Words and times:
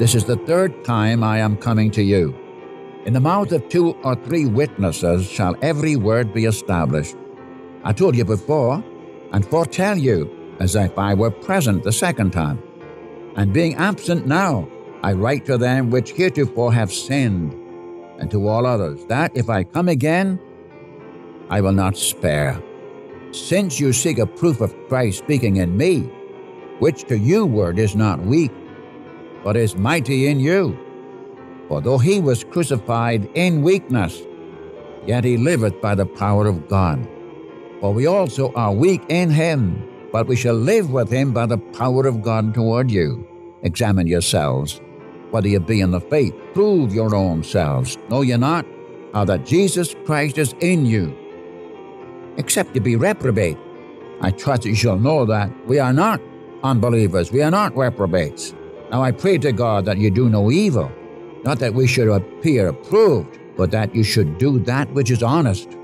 This 0.00 0.14
is 0.14 0.24
the 0.24 0.38
third 0.46 0.82
time 0.82 1.22
I 1.22 1.40
am 1.40 1.58
coming 1.58 1.90
to 1.90 2.02
you. 2.02 2.34
In 3.04 3.12
the 3.12 3.20
mouth 3.20 3.52
of 3.52 3.68
two 3.68 3.90
or 4.02 4.14
three 4.14 4.46
witnesses 4.46 5.28
shall 5.28 5.54
every 5.60 5.94
word 5.94 6.32
be 6.32 6.46
established. 6.46 7.16
I 7.84 7.92
told 7.92 8.16
you 8.16 8.24
before, 8.24 8.82
and 9.32 9.44
foretell 9.44 9.98
you, 9.98 10.56
as 10.58 10.74
if 10.74 10.98
I 10.98 11.12
were 11.12 11.30
present 11.30 11.84
the 11.84 11.92
second 11.92 12.30
time. 12.30 12.62
And 13.36 13.52
being 13.52 13.74
absent 13.74 14.26
now, 14.26 14.70
I 15.02 15.12
write 15.12 15.44
to 15.44 15.58
them 15.58 15.90
which 15.90 16.12
heretofore 16.12 16.72
have 16.72 16.90
sinned, 16.90 17.52
and 18.18 18.30
to 18.30 18.48
all 18.48 18.64
others, 18.64 19.04
that 19.08 19.36
if 19.36 19.50
I 19.50 19.64
come 19.64 19.90
again, 19.90 20.40
I 21.50 21.60
will 21.60 21.74
not 21.74 21.98
spare. 21.98 22.58
Since 23.32 23.78
you 23.78 23.92
seek 23.92 24.16
a 24.16 24.24
proof 24.24 24.62
of 24.62 24.74
Christ 24.88 25.18
speaking 25.18 25.56
in 25.56 25.76
me, 25.76 26.10
which 26.78 27.04
to 27.08 27.18
you 27.18 27.44
word 27.44 27.78
is 27.78 27.94
not 27.94 28.18
weak, 28.22 28.50
but 29.44 29.56
is 29.56 29.76
mighty 29.76 30.26
in 30.26 30.40
you. 30.40 30.78
For 31.68 31.80
though 31.80 31.98
he 31.98 32.20
was 32.20 32.44
crucified 32.44 33.28
in 33.34 33.62
weakness, 33.62 34.22
yet 35.06 35.24
he 35.24 35.36
liveth 35.36 35.80
by 35.80 35.94
the 35.94 36.06
power 36.06 36.46
of 36.46 36.68
God. 36.68 37.06
For 37.80 37.94
we 37.94 38.06
also 38.06 38.52
are 38.54 38.72
weak 38.72 39.02
in 39.08 39.30
him, 39.30 39.82
but 40.12 40.26
we 40.26 40.36
shall 40.36 40.54
live 40.54 40.90
with 40.90 41.10
him 41.10 41.32
by 41.32 41.46
the 41.46 41.58
power 41.58 42.06
of 42.06 42.22
God 42.22 42.52
toward 42.52 42.90
you. 42.90 43.26
Examine 43.62 44.06
yourselves, 44.06 44.80
whether 45.30 45.48
you 45.48 45.60
be 45.60 45.80
in 45.80 45.90
the 45.90 46.00
faith. 46.00 46.34
Prove 46.52 46.92
your 46.92 47.14
own 47.14 47.42
selves. 47.44 47.96
Know 48.08 48.22
ye 48.22 48.36
not 48.36 48.66
how 49.14 49.24
that 49.24 49.46
Jesus 49.46 49.94
Christ 50.04 50.38
is 50.38 50.54
in 50.60 50.86
you, 50.86 51.16
except 52.36 52.74
you 52.74 52.80
be 52.80 52.96
reprobate. 52.96 53.58
I 54.20 54.30
trust 54.30 54.64
you 54.64 54.74
shall 54.74 54.98
know 54.98 55.24
that 55.26 55.50
we 55.66 55.78
are 55.78 55.92
not 55.92 56.20
unbelievers, 56.62 57.32
we 57.32 57.42
are 57.42 57.50
not 57.50 57.76
reprobates. 57.76 58.54
Now 58.90 59.02
I 59.04 59.12
pray 59.12 59.38
to 59.38 59.52
God 59.52 59.84
that 59.84 59.98
you 59.98 60.10
do 60.10 60.28
no 60.28 60.50
evil, 60.50 60.90
not 61.44 61.60
that 61.60 61.74
we 61.74 61.86
should 61.86 62.08
appear 62.08 62.66
approved, 62.66 63.38
but 63.56 63.70
that 63.70 63.94
you 63.94 64.02
should 64.02 64.36
do 64.38 64.58
that 64.60 64.90
which 64.92 65.12
is 65.12 65.22
honest, 65.22 65.76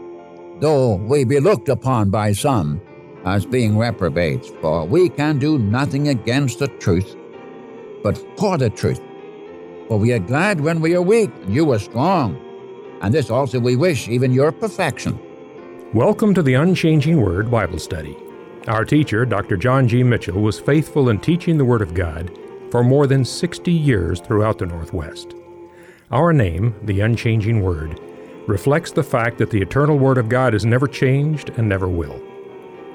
though 0.58 0.96
we 0.96 1.22
be 1.22 1.38
looked 1.38 1.68
upon 1.68 2.10
by 2.10 2.32
some 2.32 2.80
as 3.24 3.46
being 3.46 3.78
reprobates, 3.78 4.50
for 4.60 4.84
we 4.84 5.08
can 5.08 5.38
do 5.38 5.56
nothing 5.56 6.08
against 6.08 6.58
the 6.58 6.66
truth, 6.66 7.16
but 8.02 8.18
for 8.36 8.58
the 8.58 8.70
truth. 8.70 9.00
For 9.86 10.00
we 10.00 10.12
are 10.12 10.18
glad 10.18 10.60
when 10.60 10.80
we 10.80 10.96
are 10.96 11.02
weak, 11.02 11.30
and 11.42 11.54
you 11.54 11.70
are 11.70 11.78
strong. 11.78 12.36
And 13.02 13.14
this 13.14 13.30
also 13.30 13.60
we 13.60 13.76
wish, 13.76 14.08
even 14.08 14.32
your 14.32 14.50
perfection. 14.50 15.16
Welcome 15.94 16.34
to 16.34 16.42
the 16.42 16.54
Unchanging 16.54 17.20
Word 17.20 17.52
Bible 17.52 17.78
Study. 17.78 18.16
Our 18.66 18.84
teacher, 18.84 19.24
Dr. 19.24 19.56
John 19.56 19.86
G. 19.86 20.02
Mitchell, 20.02 20.40
was 20.40 20.58
faithful 20.58 21.08
in 21.08 21.20
teaching 21.20 21.56
the 21.56 21.64
Word 21.64 21.82
of 21.82 21.94
God 21.94 22.36
for 22.76 22.84
more 22.84 23.06
than 23.06 23.24
60 23.24 23.72
years 23.72 24.20
throughout 24.20 24.58
the 24.58 24.66
Northwest. 24.66 25.34
Our 26.10 26.34
name, 26.34 26.74
the 26.82 27.00
Unchanging 27.00 27.62
Word, 27.62 27.98
reflects 28.46 28.90
the 28.90 29.02
fact 29.02 29.38
that 29.38 29.50
the 29.50 29.62
eternal 29.62 29.98
Word 29.98 30.18
of 30.18 30.28
God 30.28 30.52
has 30.52 30.66
never 30.66 30.86
changed 30.86 31.48
and 31.56 31.66
never 31.66 31.88
will. 31.88 32.20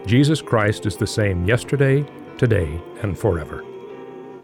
Jesus 0.06 0.40
Christ 0.40 0.86
is 0.86 0.98
the 0.98 1.08
same 1.08 1.48
yesterday, 1.48 2.06
today, 2.38 2.80
and 3.02 3.18
forever. 3.18 3.66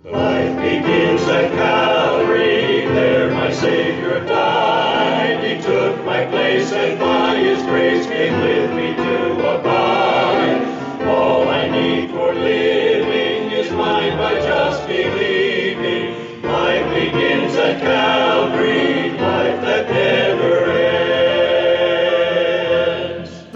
Life 0.06 0.56
begins 0.60 1.22
at 1.28 1.52
Calvary, 1.52 2.88
there 2.88 3.30
my 3.32 3.52
Savior 3.52 4.26
died. 4.26 5.44
He 5.44 5.62
took 5.62 6.04
my 6.04 6.26
place 6.26 6.72
and 6.72 7.00
by 7.00 7.36
His 7.36 7.62
grace 7.62 8.08
came 8.08 8.42
with 8.42 8.72
me 8.72 8.96
to 8.96 9.60
abide. 9.60 11.06
All 11.08 11.48
I 11.48 11.70
need 11.70 12.10
for 12.10 12.34
living 12.34 12.77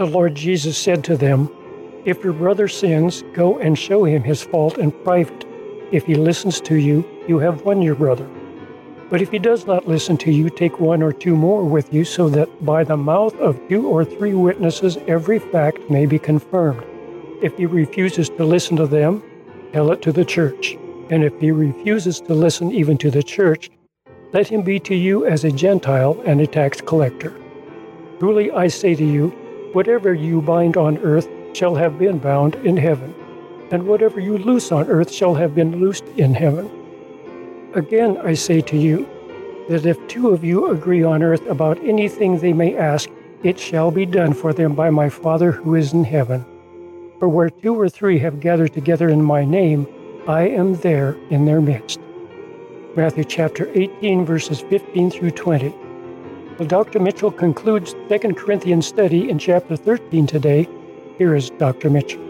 The 0.02 0.08
Lord 0.08 0.34
Jesus 0.34 0.80
said 0.80 1.04
to 1.04 1.16
them, 1.16 1.48
If 2.06 2.24
your 2.24 2.34
brother 2.34 2.68
sins, 2.68 3.24
go 3.34 3.60
and 3.60 3.78
show 3.78 4.04
him 4.04 4.24
his 4.24 4.42
fault 4.42 4.80
in 4.80 4.92
private. 4.92 5.46
If 5.92 6.08
he 6.08 6.16
listens 6.16 6.60
to 6.62 6.76
you, 6.76 7.08
you 7.28 7.38
have 7.38 7.62
won 7.62 7.84
your 7.84 7.94
brother. 7.94 8.28
But 9.12 9.22
if 9.22 9.30
he 9.30 9.38
does 9.38 9.68
not 9.68 9.88
listen 9.88 10.18
to 10.18 10.32
you, 10.32 10.50
take 10.50 10.80
one 10.80 11.04
or 11.04 11.14
two 11.14 11.36
more 11.36 11.64
with 11.64 11.94
you, 11.94 12.04
so 12.04 12.30
that 12.30 12.66
by 12.66 12.84
the 12.84 12.98
mouth 12.98 13.36
of 13.36 13.62
two 13.70 13.88
or 13.88 14.04
three 14.04 14.34
witnesses 14.34 14.98
every 15.06 15.38
fact 15.38 15.88
may 15.88 16.08
be 16.08 16.18
confirmed. 16.18 16.84
If 17.44 17.56
he 17.58 17.68
refuses 17.68 18.28
to 18.30 18.44
listen 18.44 18.78
to 18.78 18.88
them, 18.88 19.22
tell 19.72 19.92
it 19.92 20.02
to 20.02 20.12
the 20.12 20.26
church. 20.26 20.78
And 21.12 21.24
if 21.24 21.40
he 21.40 21.52
refuses 21.52 22.20
to 22.22 22.34
listen 22.34 22.72
even 22.72 22.98
to 22.98 23.12
the 23.12 23.22
church, 23.22 23.70
let 24.34 24.48
him 24.48 24.62
be 24.62 24.80
to 24.80 24.96
you 24.96 25.26
as 25.26 25.44
a 25.44 25.52
Gentile 25.52 26.22
and 26.26 26.40
a 26.42 26.48
tax 26.48 26.82
collector. 26.82 27.34
Truly 28.20 28.52
I 28.52 28.68
say 28.68 28.96
to 28.96 29.06
you, 29.06 29.30
whatever 29.74 30.14
you 30.14 30.42
bind 30.42 30.78
on 30.78 30.98
earth 31.00 31.28
shall 31.54 31.76
have 31.76 32.00
been 32.00 32.18
bound 32.18 32.56
in 32.56 32.78
heaven, 32.78 33.14
and 33.72 33.88
whatever 33.88 34.20
you 34.20 34.38
loose 34.38 34.72
on 34.72 34.88
earth 34.88 35.12
shall 35.12 35.36
have 35.36 35.56
been 35.56 35.80
loosed 35.80 36.06
in 36.18 36.34
heaven. 36.34 36.70
Again 37.74 38.18
I 38.18 38.34
say 38.34 38.62
to 38.62 38.78
you, 38.78 39.08
that 39.70 39.86
if 39.86 40.06
two 40.08 40.30
of 40.30 40.44
you 40.44 40.72
agree 40.72 41.04
on 41.04 41.24
earth 41.24 41.46
about 41.48 41.78
anything 41.80 42.38
they 42.38 42.52
may 42.52 42.76
ask, 42.76 43.10
it 43.44 43.58
shall 43.58 43.90
be 43.90 44.06
done 44.06 44.34
for 44.34 44.54
them 44.54 44.76
by 44.76 44.90
my 44.90 45.08
Father 45.08 45.52
who 45.52 45.76
is 45.76 45.94
in 45.94 46.04
heaven. 46.04 46.46
For 47.20 47.30
where 47.30 47.50
two 47.50 47.80
or 47.80 47.88
three 47.88 48.20
have 48.20 48.40
gathered 48.40 48.74
together 48.74 49.10
in 49.10 49.22
my 49.22 49.46
name, 49.46 49.88
I 50.28 50.50
am 50.50 50.76
there 50.76 51.16
in 51.30 51.46
their 51.46 51.62
midst. 51.62 52.00
Matthew 52.94 53.24
chapter 53.24 53.72
18, 53.74 54.26
verses 54.26 54.60
15 54.60 55.12
through 55.12 55.32
20. 55.32 55.70
Well, 56.60 56.68
Dr. 56.68 57.00
Mitchell 57.00 57.32
concludes 57.32 57.96
2 58.10 58.34
Corinthians 58.34 58.86
study 58.86 59.30
in 59.30 59.40
chapter 59.40 59.78
13 59.78 60.28
today. 60.28 60.68
Here 61.18 61.34
is 61.34 61.52
Dr. 61.52 61.90
Mitchell. 61.90 62.22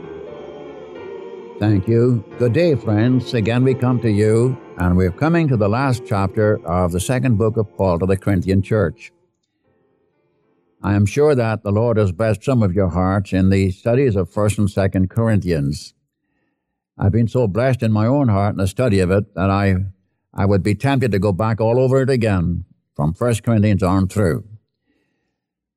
Thank 1.59 1.87
you. 1.87 2.23
Good 2.37 2.53
day, 2.53 2.75
friends. 2.75 3.33
Again, 3.33 3.63
we 3.63 3.73
come 3.73 3.99
to 4.01 4.11
you, 4.11 4.55
and 4.77 4.95
we're 4.95 5.11
coming 5.11 5.47
to 5.47 5.57
the 5.57 5.67
last 5.67 6.03
chapter 6.05 6.63
of 6.67 6.91
the 6.91 6.99
second 6.99 7.37
book 7.37 7.57
of 7.57 7.75
Paul 7.75 7.97
to 7.97 8.05
the 8.05 8.17
Corinthian 8.17 8.61
church. 8.61 9.11
I 10.83 10.93
am 10.93 11.07
sure 11.07 11.33
that 11.33 11.63
the 11.63 11.71
Lord 11.71 11.97
has 11.97 12.11
blessed 12.11 12.43
some 12.43 12.61
of 12.61 12.73
your 12.73 12.89
hearts 12.89 13.33
in 13.33 13.49
the 13.49 13.71
studies 13.71 14.15
of 14.15 14.29
1st 14.29 14.57
and 14.59 14.67
2nd 14.67 15.09
Corinthians. 15.09 15.95
I've 16.99 17.11
been 17.11 17.27
so 17.27 17.47
blessed 17.47 17.81
in 17.81 17.91
my 17.91 18.05
own 18.05 18.27
heart 18.27 18.53
in 18.53 18.57
the 18.57 18.67
study 18.67 18.99
of 18.99 19.09
it 19.09 19.33
that 19.33 19.49
I, 19.49 19.75
I 20.33 20.45
would 20.45 20.63
be 20.63 20.75
tempted 20.75 21.11
to 21.11 21.19
go 21.19 21.31
back 21.31 21.59
all 21.59 21.79
over 21.79 22.01
it 22.01 22.09
again 22.09 22.65
from 22.95 23.13
1 23.17 23.35
Corinthians 23.43 23.83
on 23.83 24.07
through. 24.07 24.45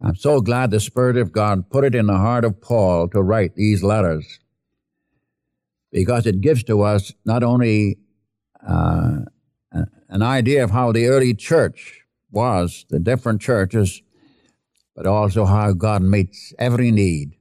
I'm 0.01 0.17
so 0.17 0.41
glad 0.41 0.71
the 0.71 0.81
Spirit 0.81 1.17
of 1.17 1.33
God 1.33 1.71
put 1.71 1.85
it 1.85 1.95
in 1.95 2.07
the 2.07 2.19
heart 2.19 2.45
of 2.45 2.61
Paul 2.61 3.09
to 3.09 3.23
write 3.23 3.55
these 3.55 3.83
letters 3.83 4.41
because 5.91 6.27
it 6.27 6.41
gives 6.41 6.63
to 6.65 6.83
us 6.83 7.13
not 7.25 7.43
only 7.43 7.99
uh, 8.67 9.21
an 10.09 10.23
idea 10.23 10.63
of 10.63 10.71
how 10.71 10.93
the 10.93 11.07
early 11.07 11.35
church 11.35 12.03
was, 12.31 12.85
the 12.91 12.99
different 12.99 13.41
churches, 13.41 14.03
but 14.95 15.07
also 15.07 15.45
how 15.45 15.73
God 15.73 16.03
meets 16.03 16.53
every 16.59 16.91
need. 16.91 17.37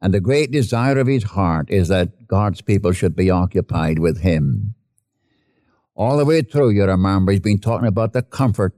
And 0.00 0.14
the 0.14 0.20
great 0.20 0.50
desire 0.50 0.98
of 0.98 1.06
his 1.06 1.24
heart 1.24 1.70
is 1.70 1.88
that 1.88 2.26
God's 2.26 2.62
people 2.62 2.92
should 2.92 3.14
be 3.14 3.30
occupied 3.30 3.98
with 3.98 4.22
him. 4.22 4.74
All 6.00 6.16
the 6.16 6.24
way 6.24 6.40
through, 6.40 6.70
you 6.70 6.86
remember, 6.86 7.30
he's 7.30 7.42
been 7.42 7.58
talking 7.58 7.86
about 7.86 8.14
the 8.14 8.22
comfort 8.22 8.72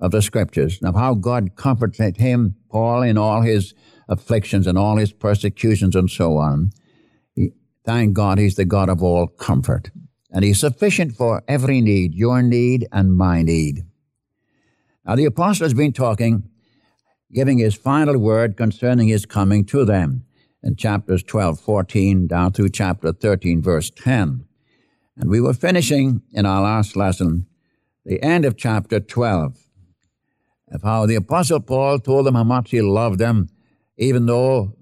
of 0.00 0.10
the 0.10 0.20
scriptures 0.20 0.80
and 0.80 0.88
of 0.88 0.96
how 0.96 1.14
God 1.14 1.54
comforted 1.54 2.16
him, 2.16 2.56
Paul, 2.68 3.02
in 3.02 3.16
all 3.16 3.42
his 3.42 3.74
afflictions 4.08 4.66
and 4.66 4.76
all 4.76 4.96
his 4.96 5.12
persecutions 5.12 5.94
and 5.94 6.10
so 6.10 6.36
on. 6.36 6.72
He, 7.36 7.52
thank 7.84 8.14
God 8.14 8.38
he's 8.38 8.56
the 8.56 8.64
God 8.64 8.88
of 8.88 9.04
all 9.04 9.28
comfort. 9.28 9.92
And 10.32 10.44
he's 10.44 10.58
sufficient 10.58 11.12
for 11.12 11.44
every 11.46 11.80
need, 11.80 12.16
your 12.16 12.42
need 12.42 12.88
and 12.90 13.14
my 13.14 13.42
need. 13.42 13.84
Now, 15.06 15.14
the 15.14 15.26
apostle 15.26 15.64
has 15.64 15.74
been 15.74 15.92
talking, 15.92 16.50
giving 17.32 17.58
his 17.58 17.76
final 17.76 18.18
word 18.18 18.56
concerning 18.56 19.06
his 19.06 19.26
coming 19.26 19.64
to 19.66 19.84
them 19.84 20.24
in 20.64 20.74
chapters 20.74 21.22
12, 21.22 21.60
14, 21.60 22.26
down 22.26 22.50
through 22.50 22.70
chapter 22.70 23.12
13, 23.12 23.62
verse 23.62 23.90
10. 23.90 24.47
And 25.18 25.28
we 25.28 25.40
were 25.40 25.54
finishing 25.54 26.22
in 26.32 26.46
our 26.46 26.62
last 26.62 26.96
lesson 26.96 27.46
the 28.04 28.22
end 28.22 28.44
of 28.44 28.56
chapter 28.56 29.00
12 29.00 29.58
of 30.70 30.82
how 30.82 31.06
the 31.06 31.16
Apostle 31.16 31.60
Paul 31.60 31.98
told 31.98 32.26
them 32.26 32.36
how 32.36 32.44
much 32.44 32.70
he 32.70 32.80
loved 32.80 33.18
them, 33.18 33.48
even 33.96 34.26
though 34.26 34.74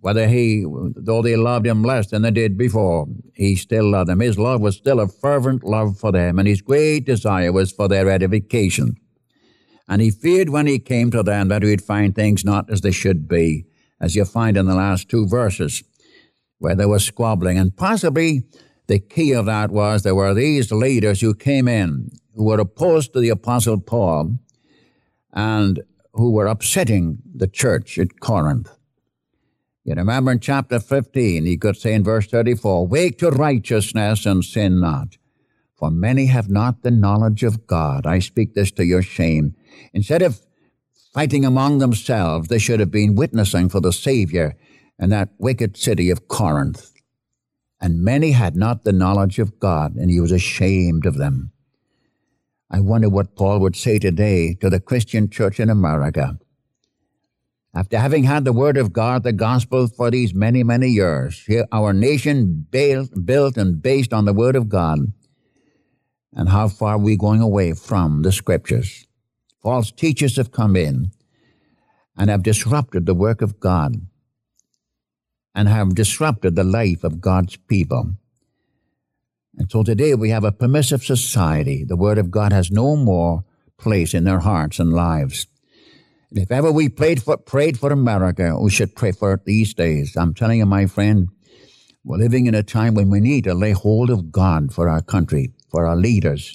whether 0.00 0.26
he 0.26 0.64
though 0.96 1.20
they 1.20 1.36
loved 1.36 1.66
him 1.66 1.82
less 1.82 2.06
than 2.06 2.22
they 2.22 2.30
did 2.30 2.56
before, 2.56 3.06
he 3.34 3.56
still 3.56 3.90
loved 3.90 4.08
them. 4.08 4.20
His 4.20 4.38
love 4.38 4.62
was 4.62 4.76
still 4.76 5.00
a 5.00 5.08
fervent 5.08 5.64
love 5.64 5.98
for 5.98 6.12
them, 6.12 6.38
and 6.38 6.48
his 6.48 6.62
great 6.62 7.04
desire 7.04 7.52
was 7.52 7.72
for 7.72 7.88
their 7.88 8.08
edification. 8.08 8.96
And 9.86 10.00
he 10.00 10.10
feared 10.10 10.48
when 10.48 10.66
he 10.66 10.78
came 10.78 11.10
to 11.10 11.22
them 11.22 11.48
that 11.48 11.62
he'd 11.62 11.82
find 11.82 12.14
things 12.14 12.44
not 12.44 12.70
as 12.70 12.80
they 12.80 12.90
should 12.90 13.28
be, 13.28 13.66
as 14.00 14.16
you 14.16 14.24
find 14.24 14.56
in 14.56 14.66
the 14.66 14.74
last 14.74 15.10
two 15.10 15.28
verses, 15.28 15.84
where 16.58 16.74
there 16.74 16.88
was 16.88 17.04
squabbling, 17.04 17.58
and 17.58 17.76
possibly 17.76 18.44
the 18.86 18.98
key 18.98 19.32
of 19.32 19.46
that 19.46 19.70
was 19.70 20.02
there 20.02 20.14
were 20.14 20.34
these 20.34 20.70
leaders 20.70 21.20
who 21.20 21.34
came 21.34 21.68
in 21.68 22.10
who 22.34 22.44
were 22.44 22.60
opposed 22.60 23.12
to 23.12 23.20
the 23.20 23.30
Apostle 23.30 23.80
Paul 23.80 24.38
and 25.32 25.82
who 26.12 26.30
were 26.32 26.46
upsetting 26.46 27.18
the 27.34 27.46
church 27.46 27.98
at 27.98 28.20
Corinth. 28.20 28.70
You 29.84 29.94
remember 29.94 30.32
in 30.32 30.40
chapter 30.40 30.80
15, 30.80 31.46
he 31.46 31.56
could 31.56 31.76
say 31.76 31.94
in 31.94 32.04
verse 32.04 32.26
34, 32.26 32.86
Wake 32.86 33.18
to 33.18 33.30
righteousness 33.30 34.26
and 34.26 34.44
sin 34.44 34.80
not, 34.80 35.16
for 35.76 35.90
many 35.90 36.26
have 36.26 36.50
not 36.50 36.82
the 36.82 36.90
knowledge 36.90 37.42
of 37.42 37.66
God. 37.66 38.06
I 38.06 38.18
speak 38.18 38.54
this 38.54 38.70
to 38.72 38.84
your 38.84 39.02
shame. 39.02 39.54
Instead 39.92 40.22
of 40.22 40.40
fighting 41.14 41.44
among 41.44 41.78
themselves, 41.78 42.48
they 42.48 42.58
should 42.58 42.80
have 42.80 42.90
been 42.90 43.14
witnessing 43.14 43.68
for 43.68 43.80
the 43.80 43.92
Savior 43.92 44.56
in 44.98 45.10
that 45.10 45.30
wicked 45.38 45.76
city 45.76 46.10
of 46.10 46.28
Corinth. 46.28 46.92
And 47.80 48.02
many 48.02 48.32
had 48.32 48.56
not 48.56 48.84
the 48.84 48.92
knowledge 48.92 49.38
of 49.38 49.58
God, 49.58 49.96
and 49.96 50.10
he 50.10 50.20
was 50.20 50.32
ashamed 50.32 51.06
of 51.06 51.16
them. 51.16 51.52
I 52.70 52.80
wonder 52.80 53.08
what 53.08 53.36
Paul 53.36 53.60
would 53.60 53.76
say 53.76 53.98
today 53.98 54.54
to 54.60 54.70
the 54.70 54.80
Christian 54.80 55.28
church 55.30 55.60
in 55.60 55.70
America 55.70 56.38
after 57.76 57.98
having 57.98 58.24
had 58.24 58.46
the 58.46 58.54
Word 58.54 58.78
of 58.78 58.94
God, 58.94 59.22
the 59.22 59.34
gospel, 59.34 59.86
for 59.86 60.10
these 60.10 60.32
many, 60.32 60.64
many 60.64 60.88
years, 60.88 61.46
our 61.70 61.92
nation 61.92 62.66
built, 62.70 63.10
built 63.26 63.58
and 63.58 63.82
based 63.82 64.14
on 64.14 64.24
the 64.24 64.32
Word 64.32 64.56
of 64.56 64.70
God, 64.70 65.12
and 66.32 66.48
how 66.48 66.68
far 66.68 66.94
are 66.94 66.98
we 66.98 67.18
going 67.18 67.42
away 67.42 67.74
from 67.74 68.22
the 68.22 68.32
Scriptures? 68.32 69.06
False 69.62 69.92
teachers 69.92 70.36
have 70.36 70.52
come 70.52 70.74
in 70.74 71.10
and 72.16 72.30
have 72.30 72.42
disrupted 72.42 73.04
the 73.04 73.14
work 73.14 73.42
of 73.42 73.60
God 73.60 74.00
and 75.56 75.68
have 75.68 75.94
disrupted 75.94 76.54
the 76.54 76.62
life 76.62 77.02
of 77.02 77.22
God's 77.22 77.56
people. 77.56 78.12
And 79.56 79.70
so 79.70 79.82
today 79.82 80.14
we 80.14 80.28
have 80.28 80.44
a 80.44 80.52
permissive 80.52 81.02
society. 81.02 81.82
The 81.82 81.96
Word 81.96 82.18
of 82.18 82.30
God 82.30 82.52
has 82.52 82.70
no 82.70 82.94
more 82.94 83.42
place 83.78 84.12
in 84.12 84.24
their 84.24 84.40
hearts 84.40 84.78
and 84.78 84.92
lives. 84.92 85.46
And 86.30 86.38
if 86.38 86.52
ever 86.52 86.70
we 86.70 86.90
prayed 86.90 87.22
for, 87.22 87.38
prayed 87.38 87.78
for 87.78 87.90
America, 87.90 88.54
we 88.60 88.70
should 88.70 88.94
pray 88.94 89.12
for 89.12 89.32
it 89.32 89.46
these 89.46 89.72
days. 89.72 90.14
I'm 90.14 90.34
telling 90.34 90.58
you, 90.58 90.66
my 90.66 90.84
friend, 90.84 91.28
we're 92.04 92.18
living 92.18 92.44
in 92.46 92.54
a 92.54 92.62
time 92.62 92.94
when 92.94 93.08
we 93.08 93.20
need 93.20 93.44
to 93.44 93.54
lay 93.54 93.72
hold 93.72 94.10
of 94.10 94.30
God 94.30 94.74
for 94.74 94.90
our 94.90 95.00
country, 95.00 95.54
for 95.70 95.86
our 95.86 95.96
leaders. 95.96 96.54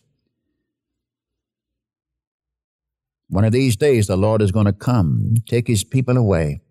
One 3.30 3.46
of 3.46 3.52
these 3.52 3.76
days, 3.76 4.06
the 4.06 4.16
Lord 4.18 4.44
is 4.44 4.52
going 4.52 4.68
to 4.68 4.74
come, 4.74 5.36
take 5.48 5.68
his 5.68 5.84
people 5.84 6.18
away. 6.18 6.62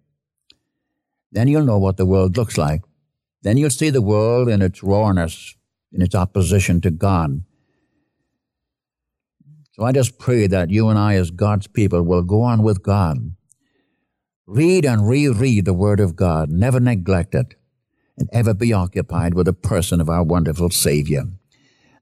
Then 1.32 1.48
you'll 1.48 1.64
know 1.64 1.78
what 1.78 1.96
the 1.96 2.06
world 2.06 2.36
looks 2.36 2.58
like. 2.58 2.82
Then 3.42 3.56
you'll 3.56 3.70
see 3.70 3.90
the 3.90 4.02
world 4.02 4.48
in 4.48 4.62
its 4.62 4.82
rawness, 4.82 5.54
in 5.92 6.02
its 6.02 6.14
opposition 6.14 6.80
to 6.82 6.90
God. 6.90 7.42
So 9.72 9.84
I 9.84 9.92
just 9.92 10.18
pray 10.18 10.46
that 10.46 10.70
you 10.70 10.88
and 10.88 10.98
I, 10.98 11.14
as 11.14 11.30
God's 11.30 11.66
people, 11.66 12.02
will 12.02 12.22
go 12.22 12.42
on 12.42 12.62
with 12.62 12.82
God. 12.82 13.34
Read 14.46 14.84
and 14.84 15.08
reread 15.08 15.64
the 15.64 15.72
Word 15.72 16.00
of 16.00 16.16
God, 16.16 16.50
never 16.50 16.80
neglect 16.80 17.34
it, 17.34 17.54
and 18.18 18.28
ever 18.32 18.52
be 18.52 18.72
occupied 18.72 19.34
with 19.34 19.46
the 19.46 19.52
person 19.52 20.00
of 20.00 20.10
our 20.10 20.22
wonderful 20.22 20.70
Savior. 20.70 21.24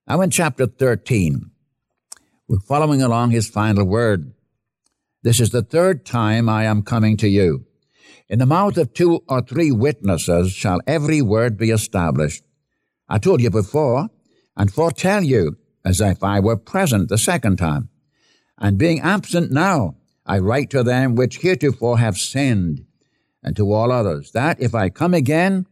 Now, 0.09 0.23
in 0.23 0.31
chapter 0.31 0.67
13, 0.67 1.51
we're 2.49 2.61
following 2.61 3.03
along 3.03 3.31
his 3.31 3.49
final 3.49 3.85
word. 3.85 4.33
This 5.23 5.39
is 5.39 5.51
the 5.51 5.63
third 5.63 6.07
time 6.07 6.49
I 6.49 6.65
am 6.65 6.83
coming 6.83 7.19
to 7.19 7.29
you. 7.29 7.68
In 8.29 8.39
the 8.39 8.47
mouth 8.47 8.77
of 8.77 8.93
two 8.93 9.23
or 9.27 9.41
three 9.41 9.73
witnesses 9.73 10.53
shall 10.53 10.81
every 10.87 11.23
word 11.23 11.57
be 11.57 11.71
established. 11.71 12.45
I 13.09 13.19
told 13.19 13.41
you 13.41 13.51
before, 13.51 14.11
and 14.55 14.73
foretell 14.73 15.23
you 15.23 15.57
as 15.85 16.01
if 16.01 16.23
I 16.23 16.41
were 16.41 16.57
present 16.57 17.09
the 17.09 17.17
second 17.17 17.57
time. 17.57 17.89
And 18.59 18.77
being 18.77 19.01
absent 19.01 19.51
now, 19.51 19.97
I 20.27 20.41
write 20.41 20.69
to 20.71 20.83
them 20.83 21.15
which 21.15 21.39
heretofore 21.39 21.99
have 21.99 22.19
sinned, 22.19 22.85
and 23.43 23.57
to 23.57 23.73
all 23.73 23.91
others, 23.91 24.33
that 24.33 24.61
if 24.61 24.75
I 24.75 24.91
come 24.91 25.15
again, 25.15 25.67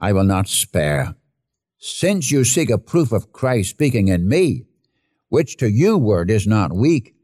I 0.00 0.12
will 0.12 0.24
not 0.24 0.48
spare. 0.48 1.14
Since 1.78 2.32
you 2.32 2.42
seek 2.42 2.70
a 2.70 2.78
proof 2.78 3.12
of 3.12 3.32
Christ 3.32 3.70
speaking 3.70 4.08
in 4.08 4.26
me, 4.26 4.64
which 5.28 5.56
to 5.58 5.70
you 5.70 5.98
word 5.98 6.30
is 6.30 6.48
not 6.48 6.72
weak, 6.72 7.14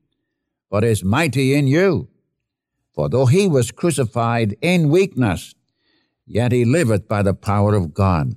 but 0.70 0.84
is 0.84 1.02
mighty 1.02 1.54
in 1.54 1.66
you. 1.66 2.09
For 2.94 3.08
though 3.08 3.26
he 3.26 3.46
was 3.48 3.70
crucified 3.70 4.56
in 4.60 4.90
weakness, 4.90 5.54
yet 6.26 6.52
he 6.52 6.64
liveth 6.64 7.08
by 7.08 7.22
the 7.22 7.34
power 7.34 7.74
of 7.74 7.94
God. 7.94 8.34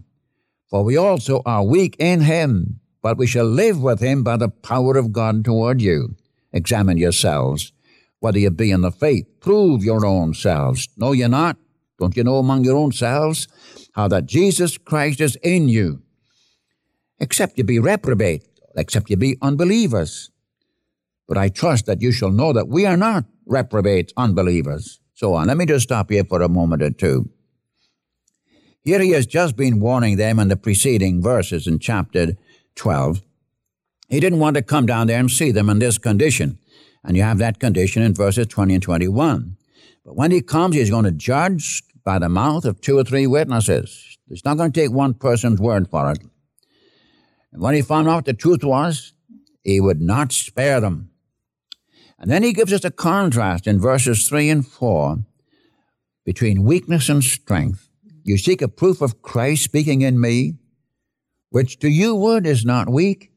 For 0.69 0.83
we 0.83 0.97
also 0.97 1.41
are 1.45 1.63
weak 1.63 1.95
in 1.99 2.21
him, 2.21 2.79
but 3.01 3.17
we 3.17 3.27
shall 3.27 3.45
live 3.45 3.81
with 3.81 3.99
him 3.99 4.23
by 4.23 4.37
the 4.37 4.49
power 4.49 4.97
of 4.97 5.11
God 5.11 5.43
toward 5.43 5.81
you. 5.81 6.15
Examine 6.51 6.97
yourselves, 6.97 7.73
whether 8.19 8.39
you 8.39 8.49
be 8.49 8.71
in 8.71 8.81
the 8.81 8.91
faith. 8.91 9.25
Prove 9.39 9.83
your 9.83 10.05
own 10.05 10.33
selves. 10.33 10.87
Know 10.97 11.11
ye 11.11 11.27
not? 11.27 11.57
Don't 11.99 12.15
you 12.15 12.23
know 12.23 12.37
among 12.37 12.63
your 12.63 12.77
own 12.77 12.91
selves 12.91 13.47
how 13.93 14.07
that 14.07 14.25
Jesus 14.25 14.77
Christ 14.77 15.21
is 15.21 15.35
in 15.43 15.67
you? 15.67 16.01
Except 17.19 17.57
you 17.57 17.63
be 17.63 17.79
reprobate, 17.79 18.43
except 18.75 19.09
you 19.09 19.17
be 19.17 19.37
unbelievers. 19.41 20.31
But 21.27 21.37
I 21.37 21.49
trust 21.49 21.85
that 21.85 22.01
you 22.01 22.11
shall 22.11 22.31
know 22.31 22.53
that 22.53 22.67
we 22.67 22.85
are 22.85 22.97
not 22.97 23.25
reprobates, 23.45 24.13
unbelievers. 24.17 24.99
So 25.13 25.33
on. 25.33 25.47
Let 25.47 25.57
me 25.57 25.65
just 25.65 25.83
stop 25.83 26.09
here 26.09 26.23
for 26.23 26.41
a 26.41 26.49
moment 26.49 26.81
or 26.81 26.91
two. 26.91 27.29
Here 28.83 28.99
he 28.99 29.11
has 29.11 29.25
just 29.25 29.55
been 29.55 29.79
warning 29.79 30.17
them 30.17 30.39
in 30.39 30.49
the 30.49 30.57
preceding 30.57 31.21
verses 31.21 31.67
in 31.67 31.79
chapter 31.79 32.35
12, 32.75 33.21
he 34.09 34.19
didn't 34.19 34.39
want 34.39 34.55
to 34.55 34.61
come 34.61 34.85
down 34.85 35.07
there 35.07 35.19
and 35.19 35.31
see 35.31 35.51
them 35.51 35.69
in 35.69 35.79
this 35.79 35.97
condition. 35.97 36.59
And 37.03 37.17
you 37.17 37.23
have 37.23 37.37
that 37.39 37.59
condition 37.59 38.03
in 38.03 38.13
verses 38.13 38.47
20 38.47 38.75
and 38.75 38.83
21. 38.83 39.57
But 40.05 40.15
when 40.15 40.31
he 40.31 40.41
comes, 40.41 40.75
he's 40.75 40.89
going 40.89 41.05
to 41.05 41.11
judge 41.11 41.83
by 42.03 42.19
the 42.19 42.29
mouth 42.29 42.65
of 42.65 42.81
two 42.81 42.97
or 42.97 43.03
three 43.03 43.27
witnesses. 43.27 44.17
He's 44.27 44.45
not 44.45 44.57
going 44.57 44.71
to 44.71 44.79
take 44.79 44.91
one 44.91 45.13
person's 45.13 45.59
word 45.59 45.89
for 45.89 46.11
it. 46.11 46.19
And 47.51 47.61
when 47.61 47.75
he 47.75 47.81
found 47.81 48.07
out 48.07 48.25
the 48.25 48.33
truth 48.33 48.63
was, 48.63 49.13
he 49.63 49.79
would 49.79 50.01
not 50.01 50.31
spare 50.31 50.79
them. 50.79 51.09
And 52.23 52.31
then 52.31 52.41
he 52.41 52.53
gives 52.53 52.71
us 52.71 52.85
a 52.85 52.89
contrast 52.89 53.67
in 53.67 53.81
verses 53.81 54.29
3 54.29 54.49
and 54.49 54.65
4 54.65 55.25
between 56.23 56.63
weakness 56.63 57.09
and 57.09 57.21
strength. 57.21 57.89
You 58.23 58.37
seek 58.37 58.61
a 58.61 58.69
proof 58.69 59.01
of 59.01 59.21
Christ 59.21 59.65
speaking 59.65 60.03
in 60.03 60.21
me, 60.21 60.53
which 61.49 61.79
to 61.79 61.89
you 61.89 62.15
would 62.15 62.47
is 62.47 62.63
not 62.63 62.87
weak, 62.87 63.33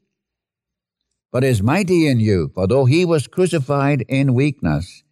but 1.33 1.43
is 1.43 1.65
mighty 1.65 2.07
in 2.07 2.21
you. 2.21 2.53
For 2.55 2.69
though 2.69 2.85
he 2.85 3.05
was 3.05 3.27
crucified 3.27 4.05
in 4.09 4.35
weakness, 4.35 5.03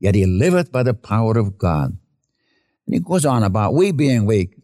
yet 0.00 0.14
he 0.14 0.24
liveth 0.24 0.72
by 0.72 0.82
the 0.82 0.94
power 0.94 1.36
of 1.36 1.58
God. 1.58 1.98
And 2.86 2.94
he 2.94 2.98
goes 3.00 3.26
on 3.26 3.42
about 3.42 3.74
we 3.74 3.92
being 3.92 4.24
weak, 4.24 4.56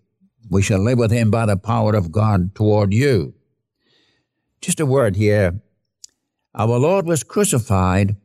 we 0.48 0.62
shall 0.62 0.82
live 0.82 0.96
with 0.96 1.10
him 1.10 1.30
by 1.30 1.44
the 1.44 1.58
power 1.58 1.94
of 1.94 2.10
God 2.10 2.54
toward 2.54 2.94
you. 2.94 3.34
Just 4.62 4.80
a 4.80 4.86
word 4.86 5.16
here. 5.16 5.60
Our 6.54 6.78
Lord 6.78 7.04
was 7.04 7.22
crucified 7.22 8.16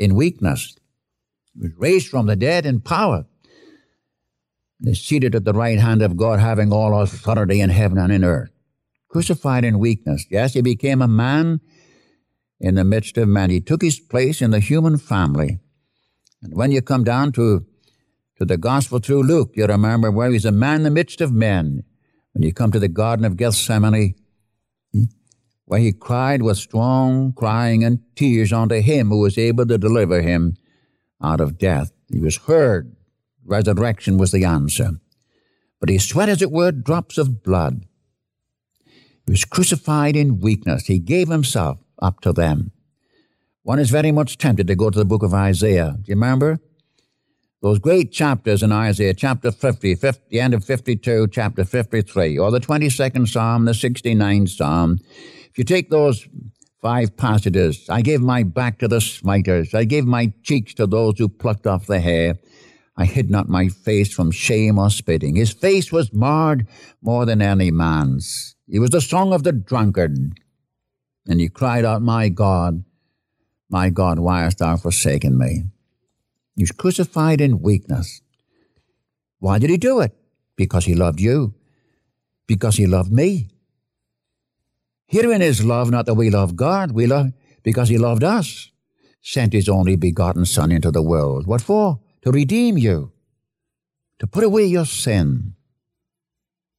in 0.00 0.16
weakness. 0.16 0.76
He 1.54 1.60
was 1.60 1.72
raised 1.78 2.08
from 2.08 2.26
the 2.26 2.34
dead 2.34 2.66
in 2.66 2.80
power. 2.80 3.26
He 4.82 4.90
is 4.90 5.00
seated 5.00 5.36
at 5.36 5.44
the 5.44 5.52
right 5.52 5.78
hand 5.78 6.02
of 6.02 6.16
God, 6.16 6.40
having 6.40 6.72
all 6.72 7.00
authority 7.00 7.60
in 7.60 7.70
heaven 7.70 7.98
and 7.98 8.12
in 8.12 8.24
earth 8.24 8.50
crucified 9.10 9.64
in 9.64 9.78
weakness. 9.78 10.24
Yes, 10.30 10.54
he 10.54 10.62
became 10.62 11.02
a 11.02 11.08
man 11.08 11.60
in 12.60 12.76
the 12.76 12.84
midst 12.84 13.18
of 13.18 13.28
men. 13.28 13.50
He 13.50 13.60
took 13.60 13.82
his 13.82 13.98
place 13.98 14.40
in 14.40 14.50
the 14.52 14.60
human 14.60 14.98
family. 14.98 15.58
And 16.42 16.54
when 16.54 16.70
you 16.70 16.80
come 16.80 17.04
down 17.04 17.32
to, 17.32 17.66
to 18.38 18.44
the 18.44 18.56
gospel 18.56 19.00
through 19.00 19.24
Luke, 19.24 19.52
you 19.54 19.66
remember 19.66 20.10
where 20.10 20.30
he's 20.30 20.44
a 20.44 20.52
man 20.52 20.76
in 20.76 20.82
the 20.84 20.90
midst 20.90 21.20
of 21.20 21.32
men. 21.32 21.82
When 22.32 22.42
you 22.42 22.54
come 22.54 22.70
to 22.72 22.78
the 22.78 22.88
Garden 22.88 23.24
of 23.24 23.36
Gethsemane, 23.36 24.14
where 25.70 25.78
he 25.78 25.92
cried 25.92 26.42
with 26.42 26.56
strong 26.58 27.32
crying 27.32 27.84
and 27.84 28.00
tears 28.16 28.52
unto 28.52 28.80
him 28.80 29.08
who 29.08 29.20
was 29.20 29.38
able 29.38 29.64
to 29.64 29.78
deliver 29.78 30.20
him 30.20 30.56
out 31.22 31.40
of 31.40 31.58
death. 31.58 31.92
He 32.08 32.18
was 32.18 32.38
heard. 32.38 32.96
Resurrection 33.44 34.18
was 34.18 34.32
the 34.32 34.44
answer. 34.44 34.98
But 35.78 35.88
he 35.88 35.98
sweat, 35.98 36.28
as 36.28 36.42
it 36.42 36.50
were, 36.50 36.72
drops 36.72 37.18
of 37.18 37.44
blood. 37.44 37.84
He 39.24 39.30
was 39.30 39.44
crucified 39.44 40.16
in 40.16 40.40
weakness. 40.40 40.86
He 40.86 40.98
gave 40.98 41.28
himself 41.28 41.78
up 42.02 42.20
to 42.22 42.32
them. 42.32 42.72
One 43.62 43.78
is 43.78 43.90
very 43.90 44.10
much 44.10 44.38
tempted 44.38 44.66
to 44.66 44.74
go 44.74 44.90
to 44.90 44.98
the 44.98 45.04
book 45.04 45.22
of 45.22 45.32
Isaiah. 45.32 45.98
Do 46.02 46.08
you 46.08 46.16
remember? 46.16 46.58
Those 47.62 47.78
great 47.78 48.10
chapters 48.10 48.64
in 48.64 48.72
Isaiah, 48.72 49.14
chapter 49.14 49.52
50, 49.52 49.94
50, 49.94 50.20
the 50.30 50.40
end 50.40 50.52
of 50.52 50.64
52, 50.64 51.28
chapter 51.30 51.64
53, 51.64 52.38
or 52.38 52.50
the 52.50 52.58
22nd 52.58 53.28
Psalm, 53.28 53.66
the 53.66 53.72
69th 53.72 54.48
Psalm. 54.48 54.98
If 55.50 55.58
you 55.58 55.64
take 55.64 55.90
those 55.90 56.26
five 56.80 57.16
passages, 57.16 57.88
I 57.88 58.02
gave 58.02 58.20
my 58.20 58.42
back 58.42 58.78
to 58.78 58.88
the 58.88 59.00
smiters, 59.00 59.74
I 59.74 59.84
gave 59.84 60.04
my 60.04 60.32
cheeks 60.42 60.74
to 60.74 60.86
those 60.86 61.18
who 61.18 61.28
plucked 61.28 61.66
off 61.66 61.86
the 61.86 62.00
hair. 62.00 62.38
I 62.96 63.04
hid 63.04 63.30
not 63.30 63.48
my 63.48 63.68
face 63.68 64.12
from 64.12 64.30
shame 64.30 64.78
or 64.78 64.90
spitting. 64.90 65.36
His 65.36 65.52
face 65.52 65.90
was 65.90 66.12
marred 66.12 66.68
more 67.00 67.24
than 67.24 67.40
any 67.40 67.70
man's 67.70 68.56
He 68.68 68.78
was 68.78 68.90
the 68.90 69.00
song 69.00 69.32
of 69.32 69.42
the 69.42 69.52
drunkard. 69.52 70.16
And 71.26 71.40
he 71.40 71.48
cried 71.48 71.84
out, 71.84 72.02
My 72.02 72.28
God, 72.28 72.84
my 73.68 73.88
God, 73.88 74.18
why 74.18 74.42
hast 74.42 74.58
thou 74.58 74.76
forsaken 74.76 75.38
me? 75.38 75.64
He 76.56 76.62
was 76.62 76.72
crucified 76.72 77.40
in 77.40 77.62
weakness. 77.62 78.20
Why 79.38 79.58
did 79.58 79.70
he 79.70 79.78
do 79.78 80.00
it? 80.00 80.14
Because 80.56 80.84
he 80.84 80.94
loved 80.94 81.20
you. 81.20 81.54
Because 82.46 82.76
he 82.76 82.86
loved 82.86 83.12
me. 83.12 83.48
Herein 85.10 85.42
is 85.42 85.64
love, 85.64 85.90
not 85.90 86.06
that 86.06 86.14
we 86.14 86.30
love 86.30 86.54
God, 86.54 86.92
we 86.92 87.08
love 87.08 87.32
because 87.64 87.88
he 87.88 87.98
loved 87.98 88.22
us, 88.22 88.70
sent 89.20 89.52
his 89.52 89.68
only 89.68 89.96
begotten 89.96 90.46
Son 90.46 90.70
into 90.70 90.92
the 90.92 91.02
world. 91.02 91.48
What 91.48 91.60
for? 91.60 91.98
To 92.22 92.30
redeem 92.30 92.78
you, 92.78 93.10
to 94.20 94.28
put 94.28 94.44
away 94.44 94.66
your 94.66 94.84
sin. 94.84 95.54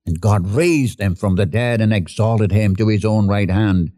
And 0.05 0.21
God 0.21 0.47
raised 0.47 1.01
him 1.01 1.13
from 1.13 1.35
the 1.35 1.45
dead 1.45 1.81
and 1.81 1.93
exalted 1.93 2.53
him 2.53 2.73
to 2.77 2.87
his 2.87 3.03
own 3.03 3.27
right 3.27 3.49
hand, 3.49 3.91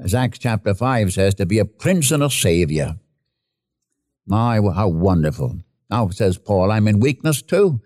as 0.00 0.14
Acts 0.14 0.38
chapter 0.38 0.74
5 0.74 1.12
says, 1.12 1.34
to 1.34 1.44
be 1.44 1.58
a 1.58 1.66
prince 1.66 2.10
and 2.10 2.22
a 2.22 2.30
savior. 2.30 2.96
My, 4.26 4.60
how 4.74 4.88
wonderful. 4.88 5.58
Now, 5.90 6.08
says 6.08 6.38
Paul, 6.38 6.72
I'm 6.72 6.88
in 6.88 7.00
weakness 7.00 7.42
too. 7.42 7.82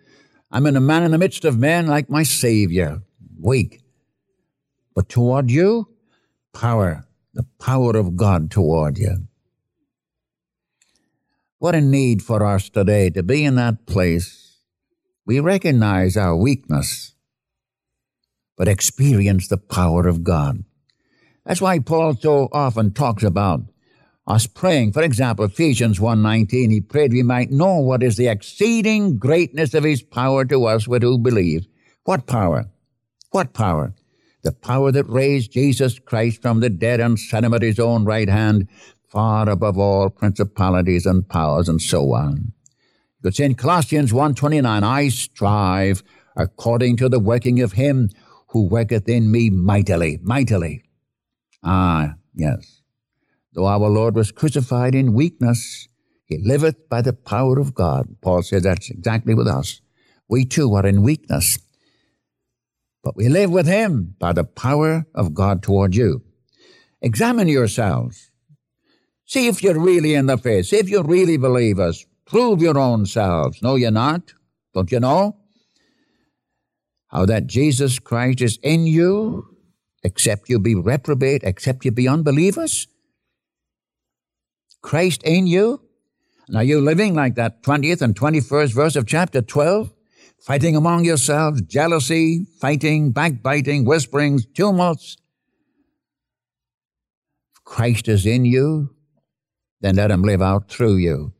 I'm 0.52 0.66
in 0.66 0.76
a 0.76 0.80
man 0.80 1.02
in 1.02 1.10
the 1.10 1.18
midst 1.18 1.44
of 1.44 1.58
men 1.58 1.88
like 1.88 2.08
my 2.08 2.22
Savior, 2.22 3.02
weak. 3.40 3.82
But 4.96 5.10
toward 5.10 5.50
you, 5.50 5.88
power, 6.54 7.06
the 7.34 7.44
power 7.60 7.94
of 7.98 8.16
God 8.16 8.50
toward 8.50 8.96
you. 8.96 9.28
What 11.58 11.74
a 11.74 11.82
need 11.82 12.22
for 12.22 12.42
us 12.42 12.70
today 12.70 13.10
to 13.10 13.22
be 13.22 13.44
in 13.44 13.56
that 13.56 13.84
place. 13.84 14.62
We 15.26 15.38
recognize 15.38 16.16
our 16.16 16.34
weakness, 16.34 17.14
but 18.56 18.68
experience 18.68 19.48
the 19.48 19.58
power 19.58 20.08
of 20.08 20.24
God. 20.24 20.64
That's 21.44 21.60
why 21.60 21.78
Paul 21.78 22.16
so 22.16 22.48
often 22.50 22.92
talks 22.92 23.22
about 23.22 23.64
us 24.26 24.46
praying. 24.46 24.92
For 24.92 25.02
example, 25.02 25.44
Ephesians 25.44 25.98
1.19, 25.98 26.70
he 26.70 26.80
prayed 26.80 27.12
we 27.12 27.22
might 27.22 27.50
know 27.50 27.80
what 27.80 28.02
is 28.02 28.16
the 28.16 28.28
exceeding 28.28 29.18
greatness 29.18 29.74
of 29.74 29.84
his 29.84 30.00
power 30.00 30.46
to 30.46 30.64
us 30.64 30.86
who 30.86 31.18
believe. 31.18 31.66
What 32.04 32.26
power? 32.26 32.70
What 33.30 33.52
power? 33.52 33.92
The 34.46 34.52
power 34.52 34.92
that 34.92 35.08
raised 35.08 35.50
Jesus 35.50 35.98
Christ 35.98 36.40
from 36.40 36.60
the 36.60 36.70
dead 36.70 37.00
and 37.00 37.18
set 37.18 37.42
him 37.42 37.52
at 37.52 37.62
his 37.62 37.80
own 37.80 38.04
right 38.04 38.28
hand, 38.28 38.68
far 39.08 39.48
above 39.48 39.76
all 39.76 40.08
principalities 40.08 41.04
and 41.04 41.28
powers 41.28 41.68
and 41.68 41.82
so 41.82 42.14
on. 42.14 42.52
Because 43.20 43.40
in 43.40 43.56
Colossians 43.56 44.12
1.29, 44.12 44.84
I 44.84 45.08
strive 45.08 46.04
according 46.36 46.96
to 46.98 47.08
the 47.08 47.18
working 47.18 47.60
of 47.60 47.72
him 47.72 48.08
who 48.50 48.68
worketh 48.68 49.08
in 49.08 49.32
me 49.32 49.50
mightily, 49.50 50.20
mightily. 50.22 50.84
Ah, 51.64 52.14
yes. 52.32 52.82
Though 53.52 53.66
our 53.66 53.88
Lord 53.88 54.14
was 54.14 54.30
crucified 54.30 54.94
in 54.94 55.12
weakness, 55.12 55.88
he 56.24 56.38
liveth 56.38 56.88
by 56.88 57.02
the 57.02 57.12
power 57.12 57.58
of 57.58 57.74
God. 57.74 58.14
Paul 58.22 58.44
said 58.44 58.62
that's 58.62 58.90
exactly 58.90 59.34
with 59.34 59.48
us. 59.48 59.80
We 60.28 60.44
too 60.44 60.72
are 60.74 60.86
in 60.86 61.02
weakness, 61.02 61.58
but 63.06 63.16
we 63.16 63.28
live 63.28 63.52
with 63.52 63.68
him 63.68 64.16
by 64.18 64.32
the 64.32 64.42
power 64.42 65.06
of 65.14 65.32
God 65.32 65.62
toward 65.62 65.94
you. 65.94 66.24
Examine 67.00 67.46
yourselves. 67.46 68.32
See 69.26 69.46
if 69.46 69.62
you're 69.62 69.78
really 69.78 70.14
in 70.14 70.26
the 70.26 70.36
faith. 70.36 70.66
See 70.66 70.78
if 70.78 70.90
you 70.90 71.04
really 71.04 71.36
believe 71.36 71.78
us. 71.78 72.04
Prove 72.24 72.60
your 72.60 72.76
own 72.76 73.06
selves. 73.06 73.62
No, 73.62 73.76
you're 73.76 73.92
not. 73.92 74.32
Don't 74.74 74.90
you 74.90 74.98
know? 74.98 75.36
How 77.06 77.26
that 77.26 77.46
Jesus 77.46 78.00
Christ 78.00 78.40
is 78.40 78.58
in 78.60 78.88
you, 78.88 79.54
except 80.02 80.48
you 80.48 80.58
be 80.58 80.74
reprobate, 80.74 81.44
except 81.44 81.84
you 81.84 81.92
be 81.92 82.08
unbelievers? 82.08 82.88
Christ 84.82 85.22
in 85.22 85.46
you? 85.46 85.80
And 86.48 86.56
are 86.56 86.64
you 86.64 86.80
living 86.80 87.14
like 87.14 87.36
that 87.36 87.62
20th 87.62 88.02
and 88.02 88.16
21st 88.16 88.74
verse 88.74 88.96
of 88.96 89.06
chapter 89.06 89.42
12? 89.42 89.92
Fighting 90.46 90.76
among 90.76 91.04
yourselves, 91.04 91.60
jealousy, 91.62 92.46
fighting, 92.60 93.10
backbiting, 93.10 93.84
whisperings, 93.84 94.46
tumults. 94.46 95.16
If 97.56 97.64
Christ 97.64 98.06
is 98.06 98.24
in 98.24 98.44
you, 98.44 98.94
then 99.80 99.96
let 99.96 100.12
him 100.12 100.22
live 100.22 100.40
out 100.40 100.68
through 100.68 100.96
you. 100.96 101.32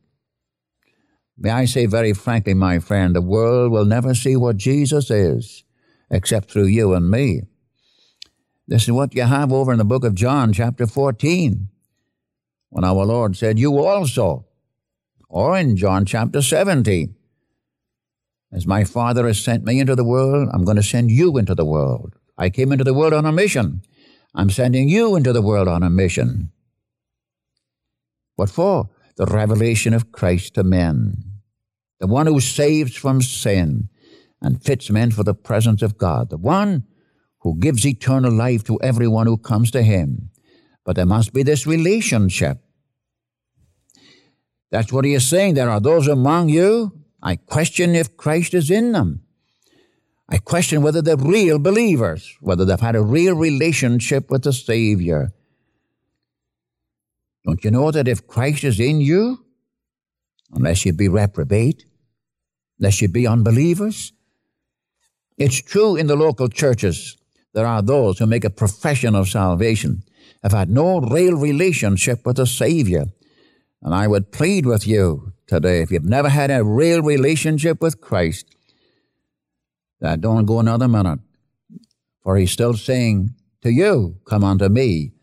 May 1.37 1.51
I 1.51 1.65
say 1.65 1.85
very 1.85 2.11
frankly, 2.11 2.53
my 2.53 2.79
friend, 2.79 3.15
the 3.15 3.21
world 3.21 3.71
will 3.71 3.85
never 3.85 4.13
see 4.13 4.35
what 4.35 4.57
Jesus 4.57 5.09
is 5.09 5.63
except 6.11 6.51
through 6.51 6.67
you 6.67 6.93
and 6.93 7.09
me. 7.09 7.43
This 8.67 8.83
is 8.83 8.91
what 8.91 9.15
you 9.15 9.23
have 9.23 9.53
over 9.53 9.71
in 9.71 9.77
the 9.77 9.85
book 9.85 10.03
of 10.03 10.15
John, 10.15 10.51
chapter 10.51 10.85
14 10.85 11.69
when 12.69 12.83
our 12.83 13.05
Lord 13.05 13.35
said, 13.35 13.59
You 13.59 13.77
also, 13.77 14.45
or 15.29 15.57
in 15.57 15.75
John 15.77 16.05
chapter 16.05 16.41
17, 16.41 17.15
as 18.51 18.65
my 18.65 18.83
Father 18.83 19.27
has 19.27 19.43
sent 19.43 19.65
me 19.65 19.79
into 19.79 19.95
the 19.95 20.03
world, 20.03 20.49
I'm 20.53 20.63
going 20.63 20.77
to 20.77 20.83
send 20.83 21.11
you 21.11 21.37
into 21.37 21.53
the 21.53 21.65
world. 21.65 22.15
I 22.37 22.49
came 22.49 22.71
into 22.71 22.83
the 22.83 22.93
world 22.93 23.13
on 23.13 23.25
a 23.25 23.31
mission. 23.31 23.81
I'm 24.33 24.49
sending 24.49 24.87
you 24.87 25.15
into 25.15 25.33
the 25.33 25.41
world 25.41 25.67
on 25.67 25.83
a 25.83 25.89
mission. 25.89 26.51
What 28.35 28.49
for? 28.49 28.89
The 29.17 29.25
revelation 29.25 29.93
of 29.93 30.11
Christ 30.11 30.53
to 30.53 30.63
men. 30.63 31.23
The 31.99 32.07
one 32.07 32.27
who 32.27 32.39
saves 32.39 32.95
from 32.95 33.21
sin 33.21 33.89
and 34.41 34.63
fits 34.63 34.89
men 34.89 35.11
for 35.11 35.23
the 35.23 35.33
presence 35.33 35.81
of 35.81 35.97
God. 35.97 36.29
The 36.29 36.37
one 36.37 36.83
who 37.39 37.59
gives 37.59 37.85
eternal 37.85 38.31
life 38.31 38.63
to 38.65 38.79
everyone 38.81 39.25
who 39.25 39.37
comes 39.37 39.71
to 39.71 39.81
him. 39.81 40.29
But 40.85 40.95
there 40.95 41.05
must 41.05 41.33
be 41.33 41.43
this 41.43 41.65
relationship. 41.65 42.59
That's 44.69 44.93
what 44.93 45.05
he 45.05 45.13
is 45.13 45.27
saying. 45.27 45.55
There 45.55 45.69
are 45.69 45.79
those 45.79 46.07
among 46.07 46.49
you, 46.49 46.91
I 47.21 47.35
question 47.35 47.95
if 47.95 48.15
Christ 48.17 48.53
is 48.53 48.69
in 48.69 48.91
them. 48.91 49.23
I 50.29 50.37
question 50.37 50.81
whether 50.81 51.01
they're 51.01 51.15
real 51.15 51.57
believers, 51.57 52.35
whether 52.41 52.65
they've 52.65 52.79
had 52.79 52.95
a 52.95 53.01
real 53.01 53.35
relationship 53.35 54.29
with 54.29 54.43
the 54.43 54.53
Savior. 54.53 55.31
Don't 57.45 57.63
you 57.63 57.71
know 57.71 57.91
that 57.91 58.09
if 58.09 58.27
Christ 58.27 58.65
is 58.65 58.79
in 58.79 58.99
you, 58.99 59.45
unless 60.51 60.85
you 60.85 60.91
be 60.91 61.07
reprobate, 61.07 61.85
unless 62.77 63.01
you 63.01 63.07
be 63.07 63.25
unbelievers, 63.25 64.11
it's 65.37 65.61
true 65.61 65.95
in 65.95 66.07
the 66.07 66.15
local 66.15 66.49
churches. 66.49 67.17
There 67.53 67.65
are 67.65 67.81
those 67.81 68.19
who 68.19 68.25
make 68.25 68.43
a 68.43 68.49
profession 68.49 69.15
of 69.15 69.29
salvation, 69.29 70.03
have 70.43 70.51
had 70.51 70.69
no 70.69 70.99
real 70.99 71.37
relationship 71.37 72.25
with 72.25 72.35
the 72.35 72.45
Savior. 72.45 73.05
And 73.81 73.95
I 73.95 74.07
would 74.07 74.31
plead 74.31 74.65
with 74.65 74.85
you 74.85 75.33
today, 75.47 75.81
if 75.81 75.91
you've 75.91 76.03
never 76.03 76.29
had 76.29 76.51
a 76.51 76.63
real 76.63 77.01
relationship 77.01 77.81
with 77.81 78.01
Christ, 78.01 78.45
that 79.99 80.21
don't 80.21 80.45
go 80.45 80.59
another 80.59 80.87
minute. 80.87 81.19
For 82.23 82.37
he's 82.37 82.51
still 82.51 82.73
saying 82.73 83.35
to 83.61 83.71
you, 83.71 84.17
Come 84.25 84.43
unto 84.43 84.69
me, 84.69 85.13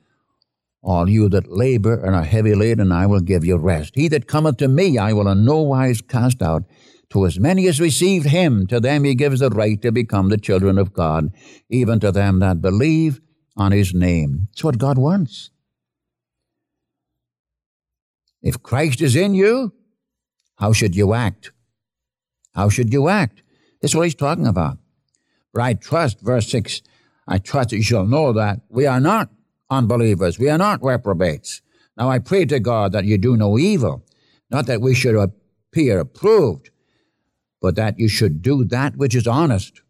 all 0.83 1.09
you 1.09 1.29
that 1.31 1.51
labor 1.51 2.03
and 2.05 2.15
are 2.15 2.25
heavy 2.25 2.55
laden, 2.55 2.93
I 2.93 3.07
will 3.07 3.21
give 3.21 3.45
you 3.45 3.57
rest. 3.57 3.93
He 3.95 4.09
that 4.09 4.27
cometh 4.27 4.59
to 4.59 4.69
me, 4.69 4.99
I 4.99 5.13
will 5.13 5.29
in 5.29 5.45
no 5.45 5.63
wise 5.63 6.01
cast 6.01 6.43
out. 6.43 6.65
To 7.11 7.27
as 7.27 7.39
many 7.39 7.69
as 7.69 7.81
received 7.81 8.27
him, 8.27 8.67
to 8.67 8.81
them 8.81 9.05
he 9.05 9.15
gives 9.15 9.41
the 9.41 9.51
right 9.51 9.81
to 9.83 9.93
become 9.93 10.31
the 10.31 10.39
children 10.39 10.79
of 10.79 10.93
God, 10.93 11.33
even 11.69 12.01
to 12.01 12.11
them 12.11 12.41
that 12.41 12.61
believe 12.61 13.21
on 13.57 13.73
his 13.73 13.95
name. 13.95 14.49
It's 14.53 14.65
what 14.65 14.79
God 14.79 14.99
wants. 14.99 15.51
If 18.43 18.63
Christ 18.63 19.01
is 19.01 19.15
in 19.15 19.35
you, 19.35 19.73
how 20.57 20.73
should 20.73 20.95
you 20.95 21.15
act? 21.15 21.53
How 22.55 22.69
should 22.69 22.93
you 22.93 23.09
act? 23.09 23.43
This 23.81 23.91
is 23.91 23.97
what 23.97 24.05
he's 24.05 24.15
talking 24.15 24.47
about. 24.47 24.79
But 25.53 25.63
I 25.63 25.75
trust, 25.75 26.21
verse 26.21 26.49
6, 26.51 26.83
I 27.27 27.39
trust 27.39 27.71
that 27.71 27.77
you 27.77 27.83
shall 27.83 28.07
know 28.07 28.33
that 28.33 28.61
we 28.69 28.87
are 28.87 29.01
not 29.01 29.31
unbelievers. 29.71 30.39
We 30.39 30.51
are 30.51 30.59
not 30.59 30.83
reprobates. 30.83 31.63
Now 31.97 32.11
I 32.11 32.19
pray 32.19 32.45
to 32.47 32.61
God 32.61 32.93
that 32.93 33.05
you 33.05 33.19
do 33.19 33.37
no 33.37 33.59
evil, 33.59 34.05
not 34.51 34.67
that 34.67 34.81
we 34.81 34.95
should 34.95 35.17
appear 35.17 35.99
approved, 36.01 36.71
but 37.61 37.77
that 37.77 37.99
you 37.99 38.09
should 38.09 38.43
do 38.43 38.65
that 38.65 38.97
which 38.97 39.15
is 39.15 39.27
honest, 39.27 39.81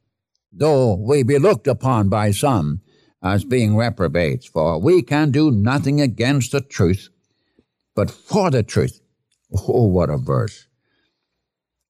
though 0.52 0.94
we 0.94 1.22
be 1.22 1.38
looked 1.38 1.66
upon 1.66 2.08
by 2.08 2.30
some 2.30 2.80
as 3.22 3.44
being 3.44 3.74
reprobates, 3.74 4.46
for 4.46 4.78
we 4.78 5.02
can 5.02 5.30
do 5.30 5.50
nothing 5.50 6.00
against 6.00 6.52
the 6.52 6.60
truth, 6.60 7.08
but 7.94 8.10
for 8.10 8.50
the 8.50 8.62
truth. 8.62 9.00
Oh, 9.52 9.86
what 9.86 10.10
a 10.10 10.16
verse. 10.16 10.66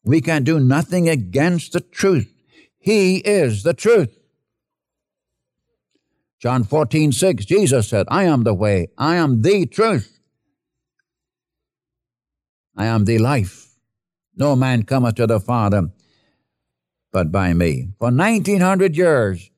We 0.03 0.21
can 0.21 0.45
do 0.45 0.61
nothing 0.61 1.09
against 1.09 1.73
the 1.73 1.81
truth. 1.81 2.31
He 2.79 3.19
is 3.19 3.63
the 3.63 3.75
truth. 3.75 4.19
John 6.39 6.65
14, 6.65 7.13
6, 7.13 7.45
Jesus 7.47 7.89
said, 7.89 8.07
I 8.11 8.25
am 8.25 8.45
the 8.45 8.53
way, 8.53 8.89
I 8.99 9.17
am 9.17 9.41
the 9.41 9.65
truth, 9.65 10.21
I 12.77 12.85
am 12.85 13.07
the 13.07 13.17
life. 13.19 13.77
No 14.37 14.55
man 14.55 14.83
cometh 14.83 15.15
to 15.15 15.27
the 15.27 15.41
Father 15.41 15.91
but 17.15 17.31
by 17.31 17.55
me. 17.55 17.89
For 17.99 18.11
1900 18.11 18.97
years, 18.97 19.51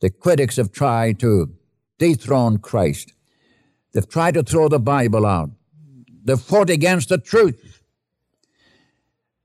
The 0.00 0.10
critics 0.10 0.56
have 0.56 0.70
tried 0.70 1.18
to 1.20 1.54
dethrone 1.98 2.58
Christ. 2.58 3.14
They've 3.92 4.06
tried 4.06 4.34
to 4.34 4.42
throw 4.42 4.68
the 4.68 4.78
Bible 4.78 5.24
out. 5.24 5.50
They've 6.24 6.40
fought 6.40 6.70
against 6.70 7.10
the 7.10 7.18
truth. 7.18 7.82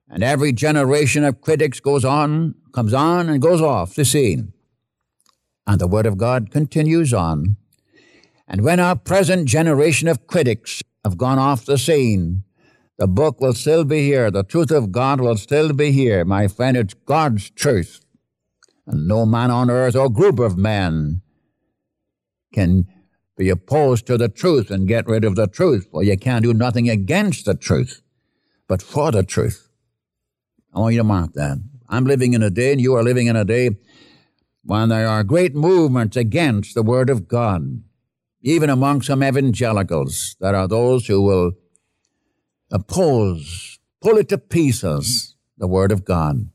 And 0.09 0.23
every 0.23 0.53
generation 0.53 1.23
of 1.23 1.41
critics 1.41 1.79
goes 1.79 2.03
on, 2.03 2.55
comes 2.73 2.93
on, 2.93 3.29
and 3.29 3.41
goes 3.41 3.61
off 3.61 3.93
the 3.93 4.05
scene. 4.05 4.53
And 5.67 5.79
the 5.79 5.87
Word 5.87 6.07
of 6.07 6.17
God 6.17 6.49
continues 6.49 7.13
on. 7.13 7.57
And 8.47 8.61
when 8.63 8.79
our 8.79 8.95
present 8.95 9.47
generation 9.47 10.07
of 10.07 10.25
critics 10.25 10.81
have 11.03 11.17
gone 11.17 11.37
off 11.37 11.65
the 11.65 11.77
scene, 11.77 12.43
the 12.97 13.07
book 13.07 13.39
will 13.39 13.53
still 13.53 13.83
be 13.83 14.01
here. 14.01 14.31
The 14.31 14.43
truth 14.43 14.71
of 14.71 14.91
God 14.91 15.21
will 15.21 15.37
still 15.37 15.73
be 15.73 15.91
here. 15.91 16.25
My 16.25 16.47
friend, 16.47 16.75
it's 16.75 16.95
God's 16.95 17.51
truth. 17.51 18.03
And 18.87 19.07
no 19.07 19.25
man 19.25 19.51
on 19.51 19.69
earth 19.69 19.95
or 19.95 20.09
group 20.09 20.39
of 20.39 20.57
men 20.57 21.21
can 22.51 22.87
be 23.39 23.49
opposed 23.49 24.05
to 24.05 24.17
the 24.17 24.27
truth 24.27 24.69
and 24.69 24.85
get 24.85 25.07
rid 25.07 25.23
of 25.23 25.37
the 25.37 25.47
truth, 25.47 25.87
for 25.89 26.03
you 26.03 26.17
can't 26.17 26.43
do 26.43 26.53
nothing 26.53 26.89
against 26.89 27.45
the 27.45 27.55
truth, 27.55 28.01
but 28.67 28.81
for 28.81 29.11
the 29.13 29.23
truth. 29.23 29.69
I 30.73 30.79
want 30.79 30.93
you 30.93 30.99
to 30.99 31.05
mark 31.05 31.31
that. 31.33 31.57
I'm 31.87 32.03
living 32.03 32.33
in 32.33 32.43
a 32.43 32.49
day, 32.49 32.73
and 32.73 32.81
you 32.81 32.95
are 32.95 33.01
living 33.01 33.27
in 33.27 33.37
a 33.37 33.45
day 33.45 33.69
when 34.65 34.89
there 34.89 35.07
are 35.07 35.23
great 35.23 35.55
movements 35.55 36.17
against 36.17 36.75
the 36.75 36.83
Word 36.83 37.09
of 37.09 37.29
God. 37.29 37.81
Even 38.41 38.69
among 38.69 39.03
some 39.03 39.23
evangelicals, 39.23 40.35
there 40.41 40.55
are 40.55 40.67
those 40.67 41.07
who 41.07 41.21
will 41.21 41.53
oppose, 42.69 43.79
pull 44.01 44.17
it 44.17 44.27
to 44.29 44.37
pieces, 44.37 45.37
the 45.57 45.67
Word 45.67 45.93
of 45.93 46.03
God. 46.03 46.49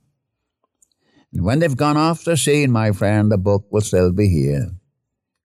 And 1.33 1.45
when 1.45 1.61
they've 1.61 1.77
gone 1.77 1.97
off 1.97 2.25
the 2.25 2.37
scene, 2.37 2.71
my 2.71 2.93
friend, 2.93 3.33
the 3.33 3.39
book 3.39 3.65
will 3.71 3.81
still 3.81 4.13
be 4.13 4.29
here. 4.29 4.73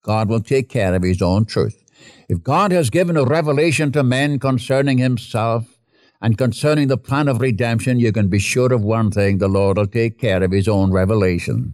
God 0.02 0.30
will 0.30 0.42
take 0.42 0.70
care 0.70 0.94
of 0.94 1.04
His 1.04 1.22
own 1.22 1.46
truth. 1.46 1.84
If 2.28 2.44
God 2.44 2.72
has 2.72 2.90
given 2.90 3.18
a 3.18 3.24
revelation 3.24 3.92
to 3.92 4.04
men 4.04 4.40
concerning 4.40 4.98
Himself 4.98 5.80
and 6.22 6.38
concerning 6.38 6.88
the 6.88 6.98
plan 6.98 7.28
of 7.28 7.42
redemption, 7.42 8.00
you 8.00 8.12
can 8.12 8.28
be 8.28 8.40
sure 8.40 8.74
of 8.74 8.84
one 8.84 9.12
thing 9.12 9.38
the 9.38 9.48
Lord 9.48 9.78
will 9.78 9.88
take 9.88 10.20
care 10.20 10.44
of 10.44 10.52
His 10.52 10.68
own 10.68 10.92
revelation. 10.92 11.74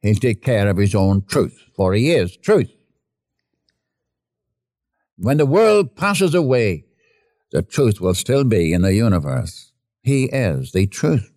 He'll 0.00 0.14
take 0.14 0.42
care 0.42 0.68
of 0.68 0.76
His 0.76 0.94
own 0.94 1.24
truth, 1.24 1.58
for 1.76 1.94
He 1.94 2.10
is 2.10 2.36
truth. 2.36 2.72
When 5.16 5.36
the 5.36 5.46
world 5.46 5.94
passes 5.94 6.34
away, 6.34 6.84
the 7.52 7.62
truth 7.62 8.00
will 8.00 8.14
still 8.14 8.44
be 8.44 8.72
in 8.72 8.82
the 8.82 8.94
universe. 8.94 9.72
He 10.02 10.24
is 10.24 10.72
the 10.72 10.86
truth. 10.86 11.30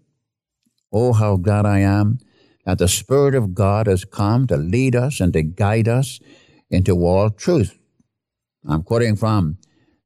Oh, 0.91 1.13
how 1.13 1.35
glad 1.35 1.65
I 1.65 1.79
am 1.79 2.19
that 2.65 2.79
the 2.79 2.87
Spirit 2.87 3.35
of 3.35 3.53
God 3.53 3.87
has 3.87 4.05
come 4.05 4.47
to 4.47 4.57
lead 4.57 4.95
us 4.95 5.19
and 5.19 5.31
to 5.33 5.43
guide 5.43 5.87
us 5.87 6.19
into 6.69 6.95
all 6.95 7.29
truth. 7.29 7.77
I'm 8.67 8.83
quoting 8.83 9.15
from 9.15 9.59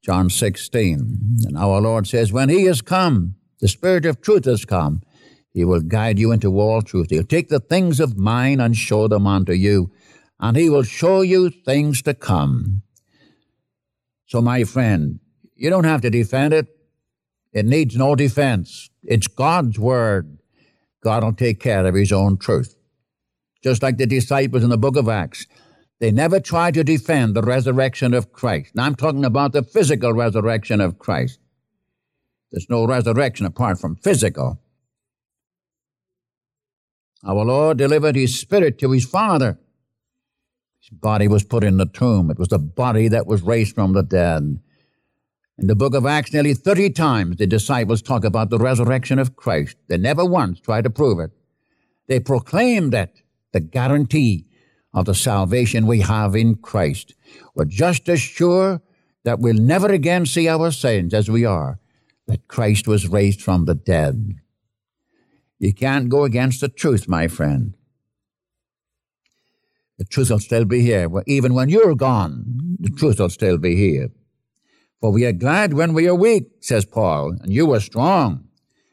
John 0.03 0.29
16. 0.29 1.37
And 1.45 1.57
our 1.57 1.81
Lord 1.81 2.07
says, 2.07 2.31
When 2.31 2.49
He 2.49 2.65
has 2.65 2.81
come, 2.81 3.35
the 3.61 3.67
Spirit 3.67 4.05
of 4.05 4.21
truth 4.21 4.45
has 4.45 4.65
come, 4.65 5.01
He 5.53 5.63
will 5.63 5.81
guide 5.81 6.19
you 6.19 6.31
into 6.31 6.59
all 6.59 6.81
truth. 6.81 7.09
He'll 7.09 7.23
take 7.23 7.49
the 7.49 7.59
things 7.59 7.99
of 7.99 8.17
mine 8.17 8.59
and 8.59 8.75
show 8.75 9.07
them 9.07 9.25
unto 9.25 9.53
you, 9.53 9.91
and 10.39 10.57
He 10.57 10.69
will 10.69 10.83
show 10.83 11.21
you 11.21 11.49
things 11.49 12.01
to 12.03 12.13
come. 12.13 12.81
So, 14.25 14.41
my 14.41 14.63
friend, 14.63 15.19
you 15.55 15.69
don't 15.69 15.85
have 15.85 16.01
to 16.01 16.09
defend 16.09 16.53
it. 16.53 16.67
It 17.51 17.65
needs 17.65 17.95
no 17.95 18.15
defense. 18.15 18.89
It's 19.03 19.27
God's 19.27 19.79
Word. 19.79 20.38
God 21.03 21.23
will 21.23 21.33
take 21.33 21.59
care 21.59 21.85
of 21.85 21.95
his 21.95 22.11
own 22.11 22.37
truth. 22.37 22.75
Just 23.63 23.83
like 23.83 23.97
the 23.97 24.05
disciples 24.05 24.63
in 24.63 24.69
the 24.69 24.77
book 24.77 24.95
of 24.95 25.09
Acts. 25.09 25.45
They 25.99 26.11
never 26.11 26.39
tried 26.39 26.75
to 26.75 26.83
defend 26.83 27.35
the 27.35 27.41
resurrection 27.41 28.13
of 28.13 28.31
Christ. 28.31 28.73
Now 28.73 28.85
I'm 28.85 28.95
talking 28.95 29.25
about 29.25 29.51
the 29.51 29.63
physical 29.63 30.13
resurrection 30.13 30.79
of 30.79 30.97
Christ. 30.97 31.39
There's 32.51 32.69
no 32.69 32.85
resurrection 32.85 33.45
apart 33.45 33.79
from 33.79 33.97
physical. 33.97 34.59
Our 37.23 37.43
Lord 37.43 37.77
delivered 37.77 38.15
his 38.15 38.39
spirit 38.39 38.79
to 38.79 38.91
his 38.91 39.05
Father. 39.05 39.59
His 40.79 40.89
body 40.89 41.27
was 41.27 41.43
put 41.43 41.65
in 41.65 41.77
the 41.77 41.85
tomb. 41.85 42.31
It 42.31 42.39
was 42.39 42.47
the 42.47 42.59
body 42.59 43.09
that 43.09 43.27
was 43.27 43.41
raised 43.41 43.75
from 43.75 43.91
the 43.93 44.03
dead. 44.03 44.59
In 45.59 45.67
the 45.67 45.75
book 45.75 45.93
of 45.93 46.05
Acts, 46.05 46.31
nearly 46.31 46.53
30 46.53 46.91
times 46.91 47.35
the 47.35 47.45
disciples 47.45 48.01
talk 48.01 48.23
about 48.23 48.49
the 48.49 48.57
resurrection 48.57 49.19
of 49.19 49.35
Christ. 49.35 49.75
They 49.89 49.97
never 49.97 50.23
once 50.23 50.61
try 50.61 50.81
to 50.81 50.89
prove 50.89 51.19
it. 51.19 51.31
They 52.07 52.21
proclaim 52.21 52.91
that 52.91 53.15
the 53.51 53.59
guarantee 53.59 54.45
of 54.93 55.03
the 55.03 55.13
salvation 55.13 55.85
we 55.85 55.99
have 55.99 56.33
in 56.33 56.55
Christ. 56.55 57.13
We're 57.55 57.65
just 57.65 58.07
as 58.07 58.21
sure 58.21 58.81
that 59.25 59.39
we'll 59.39 59.55
never 59.55 59.87
again 59.91 60.25
see 60.25 60.47
our 60.47 60.71
sins 60.71 61.13
as 61.13 61.29
we 61.29 61.43
are, 61.43 61.77
that 62.27 62.47
Christ 62.47 62.87
was 62.87 63.09
raised 63.09 63.41
from 63.41 63.65
the 63.65 63.75
dead. 63.75 64.35
You 65.59 65.73
can't 65.73 66.07
go 66.07 66.23
against 66.23 66.61
the 66.61 66.69
truth, 66.69 67.09
my 67.09 67.27
friend. 67.27 67.75
The 69.97 70.05
truth 70.05 70.29
will 70.29 70.39
still 70.39 70.63
be 70.63 70.81
here. 70.83 71.09
Even 71.27 71.53
when 71.53 71.67
you're 71.67 71.95
gone, 71.95 72.77
the 72.79 72.89
truth 72.89 73.19
will 73.19 73.29
still 73.29 73.57
be 73.57 73.75
here. 73.75 74.09
For 75.01 75.11
we 75.11 75.25
are 75.25 75.31
glad 75.31 75.73
when 75.73 75.93
we 75.93 76.07
are 76.07 76.15
weak, 76.15 76.47
says 76.59 76.85
Paul, 76.85 77.35
and 77.41 77.53
you 77.53 77.71
are 77.73 77.79
strong. 77.79 78.45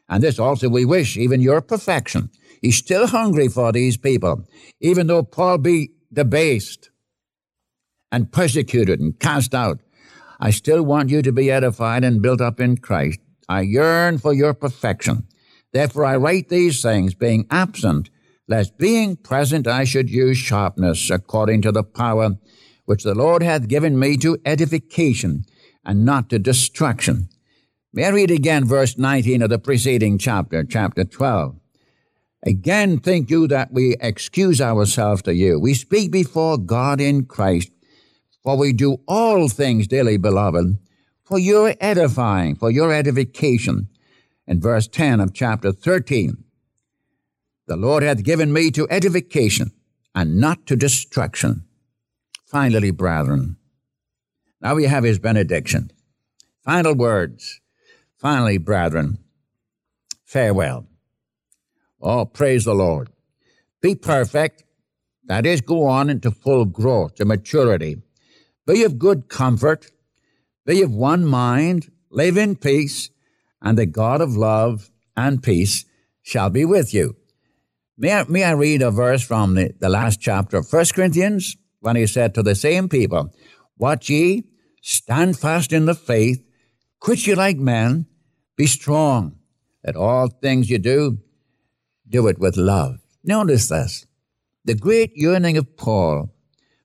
And 0.07 0.23
this 0.23 0.39
also 0.39 0.69
we 0.69 0.85
wish, 0.85 1.17
even 1.17 1.41
your 1.41 1.61
perfection. 1.61 2.29
He's 2.61 2.77
still 2.77 3.07
hungry 3.07 3.49
for 3.49 3.71
these 3.71 3.97
people, 3.97 4.47
even 4.79 5.07
though 5.07 5.23
Paul 5.23 5.57
be 5.57 5.91
debased 6.11 6.89
and 8.11 8.31
persecuted 8.31 8.99
and 9.01 9.19
cast 9.19 9.53
out. 9.53 9.81
I 10.39 10.51
still 10.51 10.83
want 10.83 11.09
you 11.09 11.21
to 11.21 11.31
be 11.33 11.51
edified 11.51 12.03
and 12.03 12.21
built 12.21 12.39
up 12.39 12.59
in 12.59 12.77
Christ. 12.77 13.19
I 13.49 13.61
yearn 13.61 14.17
for 14.17 14.33
your 14.33 14.53
perfection. 14.53 15.27
Therefore 15.73 16.05
I 16.05 16.15
write 16.15 16.47
these 16.47 16.81
things, 16.81 17.15
being 17.15 17.45
absent, 17.51 18.09
lest 18.47 18.77
being 18.77 19.17
present 19.17 19.67
I 19.67 19.83
should 19.83 20.09
use 20.09 20.37
sharpness 20.37 21.09
according 21.09 21.63
to 21.63 21.71
the 21.71 21.83
power 21.83 22.37
which 22.85 23.03
the 23.03 23.15
Lord 23.15 23.43
hath 23.43 23.67
given 23.67 23.99
me 23.99 24.15
to 24.17 24.37
edification 24.45 25.43
and 25.87 26.05
not 26.05 26.29
to 26.29 26.37
destruction. 26.37 27.29
May 27.93 28.03
I 28.03 28.09
read 28.09 28.29
again 28.29 28.65
verse 28.65 28.97
19 28.97 29.41
of 29.41 29.49
the 29.49 29.57
preceding 29.57 30.17
chapter, 30.17 30.63
chapter 30.63 31.05
12. 31.05 31.55
Again, 32.45 32.99
think 32.99 33.29
you 33.29 33.47
that 33.47 33.71
we 33.71 33.95
excuse 33.99 34.61
ourselves 34.61 35.23
to 35.23 35.33
you. 35.33 35.59
We 35.59 35.73
speak 35.73 36.11
before 36.11 36.57
God 36.57 37.01
in 37.01 37.25
Christ, 37.25 37.71
for 38.43 38.57
we 38.57 38.73
do 38.73 38.97
all 39.07 39.49
things, 39.49 39.87
dearly 39.87 40.17
beloved, 40.17 40.77
for 41.23 41.39
your 41.39 41.73
edifying, 41.79 42.55
for 42.55 42.69
your 42.69 42.93
edification. 42.93 43.87
In 44.45 44.61
verse 44.61 44.87
10 44.87 45.19
of 45.19 45.33
chapter 45.33 45.71
13, 45.71 46.43
the 47.65 47.75
Lord 47.75 48.03
hath 48.03 48.23
given 48.23 48.53
me 48.53 48.71
to 48.71 48.87
edification 48.89 49.71
and 50.13 50.39
not 50.39 50.65
to 50.67 50.75
destruction. 50.75 51.65
Finally, 52.45 52.91
brethren, 52.91 53.56
now 54.61 54.75
we 54.75 54.85
have 54.85 55.03
his 55.03 55.19
benediction. 55.19 55.91
Final 56.63 56.95
words. 56.95 57.61
Finally, 58.17 58.57
brethren, 58.57 59.19
farewell. 60.25 60.87
Oh, 62.01 62.25
praise 62.25 62.65
the 62.65 62.73
Lord. 62.73 63.09
Be 63.81 63.95
perfect. 63.95 64.63
That 65.25 65.45
is, 65.45 65.61
go 65.61 65.85
on 65.85 66.09
into 66.09 66.31
full 66.31 66.65
growth, 66.65 67.15
to 67.15 67.25
maturity. 67.25 68.01
Be 68.65 68.83
of 68.83 68.97
good 68.97 69.29
comfort. 69.29 69.91
Be 70.65 70.81
of 70.81 70.93
one 70.93 71.25
mind. 71.25 71.91
Live 72.09 72.37
in 72.37 72.55
peace. 72.55 73.09
And 73.61 73.77
the 73.77 73.85
God 73.85 74.21
of 74.21 74.35
love 74.35 74.89
and 75.15 75.43
peace 75.43 75.85
shall 76.21 76.49
be 76.49 76.65
with 76.65 76.93
you. 76.93 77.15
May 77.97 78.13
I, 78.13 78.23
may 78.25 78.43
I 78.43 78.51
read 78.51 78.81
a 78.81 78.91
verse 78.91 79.23
from 79.23 79.55
the, 79.55 79.73
the 79.79 79.89
last 79.89 80.19
chapter 80.21 80.57
of 80.57 80.71
1 80.71 80.85
Corinthians 80.93 81.57
when 81.79 81.95
he 81.95 82.05
said 82.05 82.33
to 82.35 82.43
the 82.43 82.55
same 82.55 82.89
people, 82.89 83.33
Watch 83.77 84.09
ye, 84.09 84.43
stand 84.81 85.37
fast 85.37 85.71
in 85.71 85.85
the 85.85 85.95
faith, 85.95 86.43
quit 86.99 87.27
ye 87.27 87.35
like 87.35 87.57
men, 87.57 88.07
be 88.55 88.65
strong. 88.65 89.37
That 89.83 89.95
all 89.95 90.27
things 90.27 90.69
you 90.69 90.79
do, 90.79 91.19
do 92.09 92.27
it 92.27 92.39
with 92.39 92.57
love. 92.57 92.99
Notice 93.23 93.69
this. 93.69 94.05
The 94.65 94.75
great 94.75 95.11
yearning 95.15 95.57
of 95.57 95.77
Paul 95.77 96.33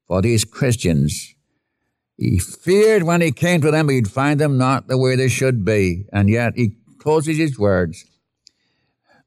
for 0.06 0.22
these 0.22 0.44
Christians, 0.44 1.34
he 2.16 2.38
feared 2.38 3.02
when 3.02 3.20
he 3.20 3.32
came 3.32 3.60
to 3.62 3.70
them 3.70 3.88
he'd 3.88 4.10
find 4.10 4.38
them 4.38 4.58
not 4.58 4.86
the 4.86 4.98
way 4.98 5.16
they 5.16 5.28
should 5.28 5.64
be, 5.64 6.04
and 6.12 6.28
yet 6.28 6.52
he 6.54 6.76
closes 6.98 7.38
his 7.38 7.58
words 7.58 8.04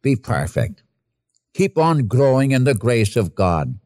Be 0.02 0.16
perfect. 0.16 0.84
Keep 1.54 1.78
on 1.78 2.08
growing 2.08 2.52
in 2.52 2.66
the 2.66 2.76
grace 2.76 3.16
of 3.16 3.34
God. 3.34 3.80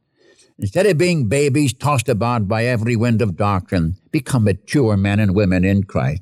Instead 0.62 0.86
of 0.86 0.98
being 0.98 1.30
babies 1.30 1.74
tossed 1.74 2.10
about 2.10 2.50
by 2.50 2.66
every 2.66 2.98
wind 2.98 3.22
of 3.22 3.38
doctrine, 3.38 3.96
become 4.12 4.44
mature 4.44 4.98
men 4.98 5.18
and 5.18 5.34
women 5.34 5.64
in 5.64 5.84
Christ. 5.84 6.22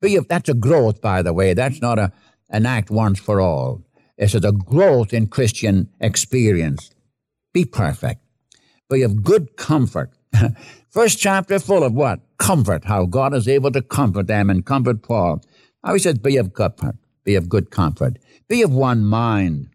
Be, 0.00 0.18
that's 0.18 0.48
a 0.48 0.54
growth, 0.54 1.00
by 1.00 1.22
the 1.22 1.32
way. 1.32 1.54
That's 1.54 1.80
not 1.80 1.96
a, 1.96 2.12
an 2.50 2.66
act 2.66 2.90
once 2.90 3.20
for 3.20 3.40
all. 3.40 3.84
It's 4.18 4.34
a 4.34 4.50
growth 4.50 5.12
in 5.12 5.28
Christian 5.28 5.88
experience. 6.00 6.90
Be 7.52 7.64
perfect. 7.64 8.22
Be 8.90 9.02
of 9.02 9.22
good 9.22 9.56
comfort. 9.56 10.10
First 10.88 11.20
chapter 11.20 11.60
full 11.60 11.84
of 11.84 11.92
what? 11.92 12.20
Comfort, 12.38 12.86
how 12.86 13.06
God 13.06 13.34
is 13.34 13.46
able 13.46 13.70
to 13.70 13.82
comfort 13.82 14.26
them 14.26 14.50
and 14.50 14.66
comfort 14.66 15.02
Paul. 15.02 15.42
Now 15.84 15.92
he 15.92 16.00
says, 16.00 16.18
be 16.18 16.36
of 16.38 16.54
comfort, 16.54 16.96
be 17.22 17.36
of 17.36 17.48
good 17.48 17.70
comfort, 17.70 18.18
be 18.48 18.62
of 18.62 18.72
one 18.72 19.04
mind. 19.04 19.68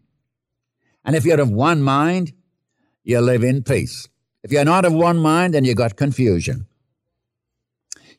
And 1.02 1.16
if 1.16 1.24
you're 1.24 1.40
of 1.40 1.50
one 1.50 1.82
mind, 1.82 2.32
you 3.04 3.20
live 3.20 3.42
in 3.42 3.62
peace. 3.62 4.08
If 4.42 4.52
you're 4.52 4.64
not 4.64 4.84
of 4.84 4.92
one 4.92 5.18
mind, 5.18 5.54
then 5.54 5.64
you 5.64 5.74
got 5.74 5.96
confusion. 5.96 6.66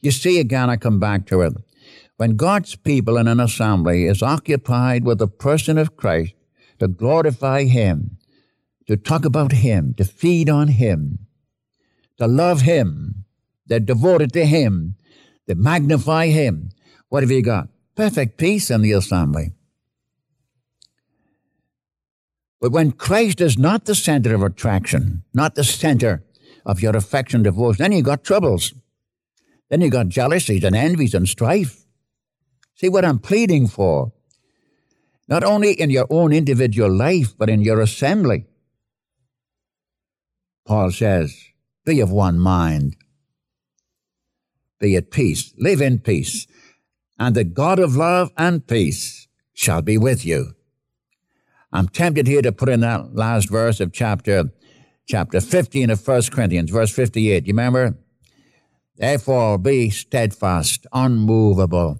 You 0.02 0.12
see, 0.12 0.40
again, 0.40 0.70
I 0.70 0.78
come 0.78 1.00
back 1.00 1.26
to 1.28 1.42
it. 1.42 1.54
When 2.18 2.36
God's 2.36 2.76
people 2.76 3.18
in 3.18 3.28
an 3.28 3.40
assembly 3.40 4.06
is 4.06 4.22
occupied 4.22 5.04
with 5.04 5.18
the 5.18 5.28
person 5.28 5.78
of 5.78 5.98
Christ 5.98 6.34
to 6.80 6.88
glorify 6.88 7.64
Him, 7.64 8.18
to 8.88 8.98
talk 8.98 9.26
about 9.26 9.52
Him, 9.52 9.94
to 9.98 10.06
feed 10.06 10.50
on 10.50 10.68
Him, 10.68 11.28
to 12.18 12.28
love 12.28 12.62
Him, 12.62 13.26
they're 13.66 13.80
devoted 13.80 14.34
to 14.34 14.46
Him, 14.46 14.96
they 15.48 15.54
magnify 15.54 16.28
Him. 16.28 16.70
What 17.10 17.24
have 17.24 17.32
you 17.32 17.42
got? 17.42 17.70
Perfect 17.96 18.38
peace 18.38 18.70
in 18.70 18.82
the 18.82 18.92
assembly. 18.92 19.54
But 22.64 22.72
when 22.72 22.94
Christ 22.94 23.42
is 23.42 23.58
not 23.58 23.84
the 23.84 23.94
center 23.94 24.34
of 24.34 24.42
attraction, 24.42 25.24
not 25.34 25.56
the 25.56 25.66
center 25.66 26.24
of 26.66 26.82
your 26.82 26.96
affection, 26.96 27.44
devotion, 27.44 27.84
then 27.84 27.92
you 27.92 28.02
got 28.02 28.24
troubles. 28.24 28.74
Then 29.70 29.82
you 29.82 29.90
got 29.90 30.08
jealousies 30.08 30.64
and 30.64 30.74
envies 30.74 31.14
and 31.14 31.28
strife. 31.28 31.84
See 32.76 32.88
what 32.88 33.04
I'm 33.04 33.20
pleading 33.20 33.68
for? 33.68 34.14
Not 35.28 35.44
only 35.44 35.74
in 35.74 35.90
your 35.90 36.08
own 36.10 36.32
individual 36.32 36.90
life, 36.90 37.38
but 37.38 37.50
in 37.50 37.62
your 37.62 37.82
assembly. 37.82 38.46
Paul 40.66 40.92
says, 40.92 41.36
be 41.86 42.00
of 42.00 42.12
one 42.12 42.40
mind. 42.40 42.96
Be 44.80 44.96
at 44.96 45.12
peace. 45.12 45.54
Live 45.58 45.82
in 45.82 46.00
peace. 46.00 46.48
And 47.20 47.36
the 47.36 47.44
God 47.44 47.80
of 47.80 47.98
love 47.98 48.32
and 48.38 48.66
peace 48.66 49.28
shall 49.52 49.82
be 49.82 49.98
with 49.98 50.26
you. 50.26 50.56
I'm 51.74 51.88
tempted 51.88 52.28
here 52.28 52.44
to 52.44 52.52
put 52.52 52.70
in 52.70 52.82
that 52.82 53.16
last 53.16 53.50
verse 53.50 53.80
of 53.80 53.92
chapter 53.92 54.52
chapter 55.08 55.42
15 55.42 55.90
of 55.90 56.08
1 56.08 56.22
Corinthians, 56.32 56.70
verse 56.70 56.92
58. 56.92 57.48
You 57.48 57.52
remember? 57.52 57.98
Therefore 58.96 59.58
be 59.58 59.90
steadfast, 59.90 60.86
unmovable, 60.94 62.00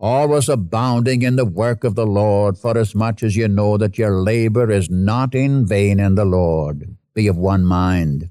always 0.00 0.48
abounding 0.48 1.20
in 1.20 1.36
the 1.36 1.44
work 1.44 1.84
of 1.84 1.96
the 1.96 2.06
Lord, 2.06 2.56
for 2.56 2.78
as 2.78 2.94
much 2.94 3.22
as 3.22 3.36
you 3.36 3.46
know 3.46 3.76
that 3.76 3.98
your 3.98 4.22
labor 4.22 4.70
is 4.70 4.88
not 4.88 5.34
in 5.34 5.66
vain 5.66 6.00
in 6.00 6.14
the 6.14 6.24
Lord. 6.24 6.96
Be 7.12 7.26
of 7.26 7.36
one 7.36 7.66
mind. 7.66 8.30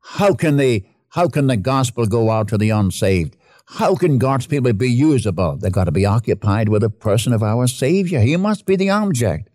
How 0.00 0.34
can 0.34 0.56
the 0.56 0.84
how 1.10 1.28
can 1.28 1.46
the 1.46 1.56
gospel 1.56 2.06
go 2.06 2.30
out 2.30 2.48
to 2.48 2.58
the 2.58 2.70
unsaved? 2.70 3.36
How 3.74 3.94
can 3.94 4.18
God's 4.18 4.46
people 4.48 4.72
be 4.72 4.90
usable? 4.90 5.56
They've 5.56 5.70
got 5.70 5.84
to 5.84 5.92
be 5.92 6.04
occupied 6.04 6.68
with 6.68 6.82
the 6.82 6.90
person 6.90 7.32
of 7.32 7.42
our 7.42 7.68
Savior. 7.68 8.20
He 8.20 8.36
must 8.36 8.66
be 8.66 8.74
the 8.74 8.90
object. 8.90 9.48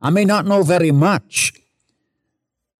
I 0.00 0.10
may 0.10 0.24
not 0.24 0.46
know 0.46 0.62
very 0.62 0.90
much 0.90 1.52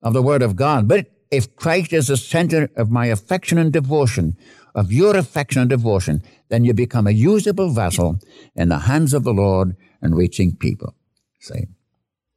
of 0.03 0.15
the 0.15 0.23
Word 0.23 0.43
of 0.43 0.57
God, 0.57 0.89
but 0.89 1.11
if 1.31 1.55
Christ 1.57 1.93
is 1.93 2.09
the 2.09 2.17
center 2.17 2.71
of 2.77 2.91
my 2.91 3.07
affection 3.07 3.59
and 3.59 3.73
devotion, 3.73 4.37
of 4.75 4.91
your 4.91 5.17
affection 5.17 5.61
and 5.61 5.71
devotion, 5.71 6.23
then 6.49 6.65
you 6.65 6.73
become 6.73 7.07
a 7.07 7.13
usable 7.13 7.71
vessel 7.71 8.19
in 8.55 8.69
the 8.71 8.81
hands 8.81 9.13
of 9.13 9.23
the 9.23 9.35
Lord 9.35 9.77
and 10.01 10.17
reaching 10.17 10.57
people. 10.57 10.95
See? 11.41 11.67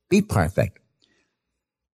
Be 0.10 0.22
perfect. 0.22 0.80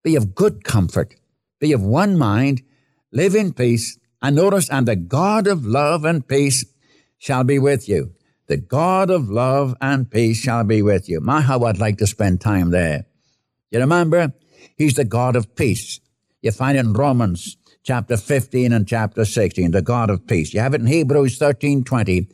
Be 0.03 0.15
of 0.15 0.35
good 0.35 0.63
comfort. 0.63 1.15
Be 1.59 1.73
of 1.73 1.81
one 1.81 2.17
mind. 2.17 2.63
Live 3.11 3.35
in 3.35 3.53
peace. 3.53 3.97
And 4.23 4.37
notice, 4.37 4.69
and 4.69 4.87
the 4.87 4.95
God 4.95 5.47
of 5.47 5.65
love 5.65 6.05
and 6.05 6.25
peace 6.25 6.65
shall 7.17 7.43
be 7.43 7.59
with 7.59 7.89
you. 7.89 8.13
The 8.47 8.55
God 8.57 9.09
of 9.09 9.29
love 9.29 9.75
and 9.81 10.09
peace 10.09 10.37
shall 10.37 10.63
be 10.63 10.81
with 10.81 11.09
you. 11.09 11.19
My, 11.19 11.41
how 11.41 11.63
I'd 11.65 11.77
like 11.77 11.97
to 11.97 12.07
spend 12.07 12.39
time 12.39 12.71
there. 12.71 13.05
You 13.69 13.79
remember? 13.79 14.33
He's 14.77 14.93
the 14.93 15.03
God 15.03 15.35
of 15.35 15.55
peace. 15.55 15.99
You 16.41 16.51
find 16.51 16.77
in 16.77 16.93
Romans 16.93 17.57
chapter 17.83 18.15
15 18.15 18.71
and 18.71 18.87
chapter 18.87 19.25
16, 19.25 19.71
the 19.71 19.81
God 19.81 20.09
of 20.09 20.25
peace. 20.25 20.53
You 20.53 20.61
have 20.61 20.73
it 20.73 20.81
in 20.81 20.87
Hebrews 20.87 21.37
13 21.37 21.83
20. 21.83 22.29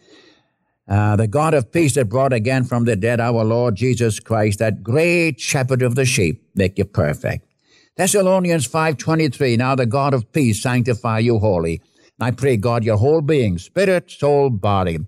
Uh, 0.87 1.15
the 1.15 1.27
God 1.27 1.53
of 1.53 1.71
peace 1.71 1.93
that 1.95 2.09
brought 2.09 2.33
again 2.33 2.63
from 2.63 2.85
the 2.85 2.95
dead 2.95 3.19
our 3.19 3.43
Lord 3.43 3.75
Jesus 3.75 4.19
Christ, 4.19 4.59
that 4.59 4.81
great 4.81 5.39
shepherd 5.39 5.83
of 5.83 5.93
the 5.95 6.05
sheep, 6.05 6.43
make 6.55 6.79
you 6.79 6.85
perfect. 6.85 7.45
Thessalonians 7.99 8.65
5.23, 8.65 9.57
now 9.57 9.75
the 9.75 9.85
God 9.85 10.13
of 10.13 10.31
peace 10.31 10.61
sanctify 10.61 11.19
you 11.19 11.37
wholly. 11.39 11.81
I 12.17 12.31
pray 12.31 12.55
God 12.55 12.85
your 12.85 12.95
whole 12.95 13.19
being, 13.19 13.57
spirit, 13.57 14.09
soul, 14.09 14.49
body, 14.49 14.99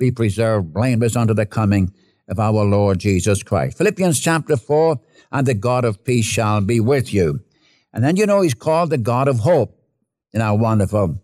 be 0.00 0.10
preserved 0.10 0.74
blameless 0.74 1.14
unto 1.14 1.32
the 1.32 1.46
coming 1.46 1.94
of 2.26 2.40
our 2.40 2.64
Lord 2.64 2.98
Jesus 2.98 3.44
Christ. 3.44 3.78
Philippians 3.78 4.18
chapter 4.18 4.56
4, 4.56 4.98
and 5.30 5.46
the 5.46 5.54
God 5.54 5.84
of 5.84 6.02
peace 6.02 6.24
shall 6.24 6.60
be 6.60 6.80
with 6.80 7.14
you. 7.14 7.38
And 7.92 8.02
then 8.02 8.16
you 8.16 8.26
know 8.26 8.40
he's 8.40 8.54
called 8.54 8.90
the 8.90 8.98
God 8.98 9.28
of 9.28 9.38
hope. 9.38 9.80
You 10.34 10.40
know, 10.40 10.54
wonderful. 10.54 11.22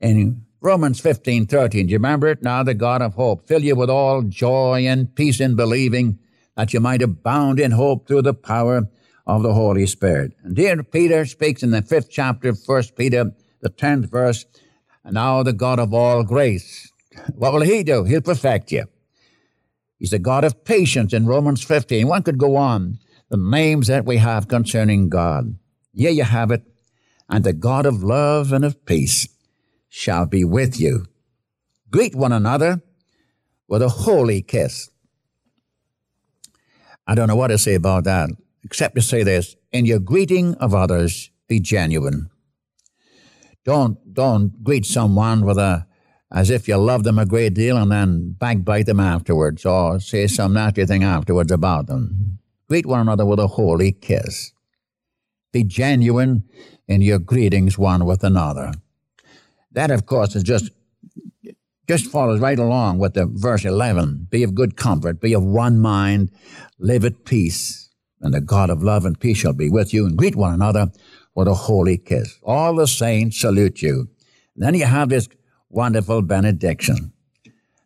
In 0.00 0.46
Romans 0.60 0.98
15, 0.98 1.46
13, 1.46 1.86
do 1.86 1.92
you 1.92 1.98
remember 1.98 2.26
it? 2.26 2.42
Now 2.42 2.64
the 2.64 2.74
God 2.74 3.02
of 3.02 3.14
hope 3.14 3.46
fill 3.46 3.62
you 3.62 3.76
with 3.76 3.88
all 3.88 4.22
joy 4.22 4.84
and 4.84 5.14
peace 5.14 5.38
in 5.38 5.54
believing 5.54 6.18
that 6.56 6.74
you 6.74 6.80
might 6.80 7.02
abound 7.02 7.60
in 7.60 7.70
hope 7.70 8.08
through 8.08 8.22
the 8.22 8.34
power 8.34 8.88
of 9.26 9.42
the 9.42 9.54
Holy 9.54 9.86
Spirit. 9.86 10.32
And 10.42 10.56
here 10.56 10.82
Peter 10.82 11.24
speaks 11.24 11.62
in 11.62 11.70
the 11.70 11.82
fifth 11.82 12.10
chapter 12.10 12.50
of 12.50 12.62
First 12.62 12.96
Peter, 12.96 13.32
the 13.60 13.68
tenth 13.68 14.10
verse, 14.10 14.44
and 15.04 15.14
now 15.14 15.42
the 15.42 15.52
God 15.52 15.78
of 15.78 15.92
all 15.92 16.22
grace. 16.22 16.92
What 17.34 17.52
will 17.52 17.62
he 17.62 17.82
do? 17.82 18.04
He'll 18.04 18.20
perfect 18.20 18.72
you. 18.72 18.84
He's 19.98 20.10
the 20.10 20.18
God 20.18 20.44
of 20.44 20.64
patience 20.64 21.12
in 21.12 21.26
Romans 21.26 21.62
15. 21.62 22.06
One 22.06 22.22
could 22.22 22.38
go 22.38 22.56
on. 22.56 22.98
The 23.28 23.36
names 23.36 23.88
that 23.88 24.04
we 24.04 24.18
have 24.18 24.46
concerning 24.46 25.08
God. 25.08 25.58
Here 25.94 26.10
you 26.10 26.24
have 26.24 26.50
it. 26.50 26.62
And 27.28 27.42
the 27.42 27.52
God 27.52 27.86
of 27.86 28.04
love 28.04 28.52
and 28.52 28.64
of 28.64 28.84
peace 28.84 29.28
shall 29.88 30.26
be 30.26 30.44
with 30.44 30.78
you. 30.78 31.06
Greet 31.90 32.14
one 32.14 32.32
another 32.32 32.82
with 33.66 33.82
a 33.82 33.88
holy 33.88 34.42
kiss. 34.42 34.90
I 37.06 37.14
don't 37.14 37.28
know 37.28 37.36
what 37.36 37.48
to 37.48 37.58
say 37.58 37.74
about 37.74 38.04
that, 38.04 38.30
except 38.66 38.96
to 38.96 39.00
say 39.00 39.22
this. 39.22 39.56
In 39.72 39.86
your 39.86 40.00
greeting 40.00 40.54
of 40.56 40.74
others, 40.74 41.30
be 41.48 41.60
genuine. 41.60 42.30
Don't, 43.64 43.96
don't 44.12 44.62
greet 44.64 44.84
someone 44.84 45.44
with 45.44 45.56
a, 45.56 45.86
as 46.32 46.50
if 46.50 46.66
you 46.66 46.76
love 46.76 47.04
them 47.04 47.18
a 47.18 47.26
great 47.26 47.54
deal 47.54 47.76
and 47.76 47.92
then 47.92 48.34
backbite 48.38 48.86
them 48.86 48.98
afterwards 48.98 49.64
or 49.64 50.00
say 50.00 50.26
some 50.26 50.52
nasty 50.52 50.84
thing 50.84 51.04
afterwards 51.04 51.52
about 51.52 51.86
them. 51.86 52.38
Greet 52.68 52.86
one 52.86 53.00
another 53.00 53.24
with 53.24 53.38
a 53.38 53.46
holy 53.46 53.92
kiss. 53.92 54.52
Be 55.52 55.62
genuine 55.62 56.44
in 56.88 57.00
your 57.00 57.20
greetings 57.20 57.78
one 57.78 58.04
with 58.04 58.24
another. 58.24 58.72
That, 59.70 59.92
of 59.92 60.06
course, 60.06 60.34
is 60.34 60.42
just 60.42 60.70
just 61.88 62.10
follows 62.10 62.40
right 62.40 62.58
along 62.58 62.98
with 62.98 63.14
the 63.14 63.26
verse 63.26 63.64
11. 63.64 64.26
Be 64.28 64.42
of 64.42 64.56
good 64.56 64.76
comfort, 64.76 65.20
be 65.20 65.32
of 65.32 65.44
one 65.44 65.78
mind, 65.78 66.32
live 66.80 67.04
at 67.04 67.24
peace, 67.24 67.85
and 68.20 68.32
the 68.32 68.40
God 68.40 68.70
of 68.70 68.82
love 68.82 69.04
and 69.04 69.18
peace 69.18 69.38
shall 69.38 69.52
be 69.52 69.68
with 69.68 69.92
you, 69.92 70.06
and 70.06 70.16
greet 70.16 70.36
one 70.36 70.54
another 70.54 70.90
with 71.34 71.48
a 71.48 71.54
holy 71.54 71.98
kiss. 71.98 72.38
All 72.42 72.74
the 72.74 72.86
saints 72.86 73.40
salute 73.40 73.82
you. 73.82 74.08
And 74.54 74.64
then 74.64 74.74
you 74.74 74.86
have 74.86 75.10
this 75.10 75.28
wonderful 75.68 76.22
benediction. 76.22 77.12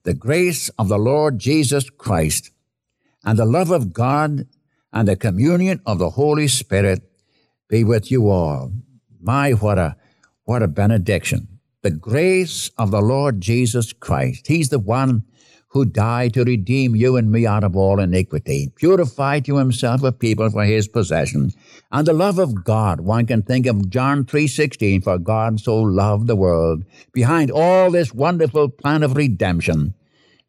The 0.05 0.15
grace 0.15 0.69
of 0.79 0.89
the 0.89 0.99
Lord 0.99 1.39
Jesus 1.39 1.91
Christ 1.91 2.53
and 3.25 3.39
the 3.39 3.45
love 3.45 3.71
of 3.71 3.93
God 3.93 4.47
and 4.93 5.09
the 5.09 5.17
communion 5.17 5.81
of 5.85 5.99
the 5.99 6.11
Holy 6.11 6.49
Spirit 6.49 7.03
be 7.69 7.85
with 7.85 8.11
you 8.11 8.29
all. 8.29 8.73
My, 9.21 9.53
what 9.53 9.79
a, 9.79 9.97
what 10.45 10.63
a 10.63 10.69
benediction. 10.69 11.49
The 11.83 11.91
grace 11.91 12.71
of 12.79 12.91
the 12.91 13.01
Lord 13.01 13.41
Jesus 13.41 13.93
Christ. 13.93 14.47
He's 14.47 14.69
the 14.69 14.79
one 14.79 15.25
who 15.71 15.85
died 15.85 16.35
to 16.35 16.45
redeem 16.45 16.95
you 16.95 17.17
and 17.17 17.31
me 17.31 17.47
out 17.47 17.65
of 17.65 17.77
all 17.77 18.01
iniquity, 18.01 18.73
purified 18.77 19.45
to 19.45 19.57
himself 19.57 20.03
a 20.03 20.13
people 20.13 20.51
for 20.51 20.65
his 20.65 20.89
possession. 20.89 21.53
And 21.91 22.07
the 22.07 22.13
love 22.13 22.39
of 22.39 22.65
God, 22.65 23.01
one 23.01 23.27
can 23.27 23.43
think 23.43 23.67
of 23.67 23.89
John 23.89 24.25
3.16, 24.25 25.05
for 25.05 25.19
God 25.19 25.61
so 25.61 25.77
loved 25.77 26.27
the 26.27 26.37
world. 26.37 26.85
Behind 27.13 27.51
all 27.51 27.91
this 27.91 28.13
wonderful 28.13 28.69
plan 28.69 29.03
of 29.03 29.17
redemption 29.17 29.95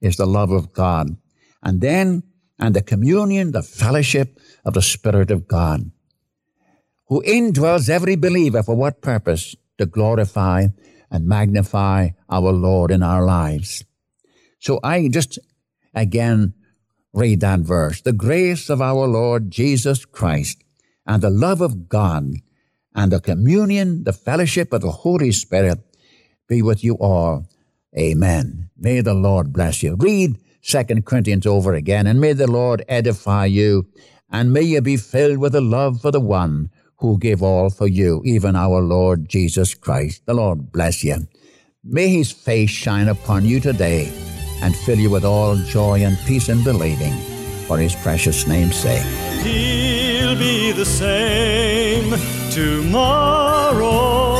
is 0.02 0.18
the 0.18 0.26
love 0.28 0.52
of 0.52 0.74
God. 0.74 1.18
And 1.64 1.82
then, 1.82 2.24
and 2.60 2.76
the 2.76 2.82
communion, 2.82 3.52
the 3.52 3.64
fellowship 3.64 4.40
of 4.66 4.74
the 4.74 4.82
Spirit 4.82 5.32
of 5.32 5.48
God 5.48 5.92
who 7.12 7.22
indwells 7.24 7.90
every 7.90 8.16
believer 8.16 8.64
for 8.64 8.74
what 8.74 9.02
purpose? 9.02 9.54
To 9.80 9.86
glorify 9.86 10.68
and 11.12 11.28
magnify 11.28 12.12
our 12.30 12.54
Lord 12.54 12.90
in 12.90 13.04
our 13.04 13.26
lives. 13.26 13.84
So 14.62 14.80
I 14.84 15.10
just 15.10 15.40
again 15.94 16.54
read 17.14 17.42
that 17.42 17.62
verse. 17.62 18.02
The 18.02 18.14
grace 18.14 18.70
of 18.70 18.82
our 18.82 19.08
Lord 19.08 19.52
Jesus 19.52 20.06
Christ 20.06 20.64
and 21.06 21.22
the 21.22 21.32
love 21.32 21.62
of 21.62 21.90
God 21.90 22.36
and 22.96 23.12
the 23.12 23.20
communion, 23.20 24.04
the 24.04 24.14
fellowship 24.14 24.72
of 24.72 24.82
the 24.82 24.92
Holy 24.92 25.32
Spirit 25.32 25.80
be 26.48 26.62
with 26.62 26.84
you 26.84 26.94
all. 26.96 27.48
Amen. 27.98 28.70
May 28.78 29.02
the 29.02 29.16
Lord 29.16 29.52
bless 29.52 29.82
you. 29.82 29.96
Read 29.96 30.38
Second 30.62 31.06
Corinthians 31.06 31.48
over 31.48 31.74
again, 31.74 32.06
and 32.06 32.22
may 32.22 32.34
the 32.34 32.50
Lord 32.50 32.86
edify 32.88 33.46
you, 33.46 33.88
and 34.30 34.54
may 34.54 34.62
you 34.62 34.80
be 34.82 34.96
filled 34.96 35.40
with 35.40 35.54
the 35.54 35.62
love 35.62 36.02
for 36.02 36.12
the 36.12 36.20
one 36.20 36.70
who 36.98 37.18
gave 37.18 37.42
all 37.42 37.72
for 37.72 37.88
you, 37.88 38.22
even 38.26 38.56
our 38.56 38.80
Lord 38.80 39.28
Jesus 39.28 39.74
Christ. 39.74 40.22
The 40.28 40.36
Lord 40.36 40.72
bless 40.72 41.04
you. 41.04 41.28
May 41.84 42.10
his 42.10 42.32
face 42.32 42.70
shine 42.70 43.08
upon 43.08 43.44
you 43.44 43.60
today 43.60 44.31
and 44.62 44.76
fill 44.76 45.00
you 45.00 45.10
with 45.10 45.26
all 45.26 45.56
joy 45.56 46.04
and 46.04 46.18
peace 46.20 46.50
in 46.50 46.64
believing 46.64 47.14
for 47.68 47.78
his 47.78 47.96
precious 47.96 48.48
name's 48.48 48.76
sake. 48.76 49.06
He'll 49.44 50.38
be 50.38 50.72
the 50.72 50.86
same 50.86 52.14
tomorrow 52.52 54.36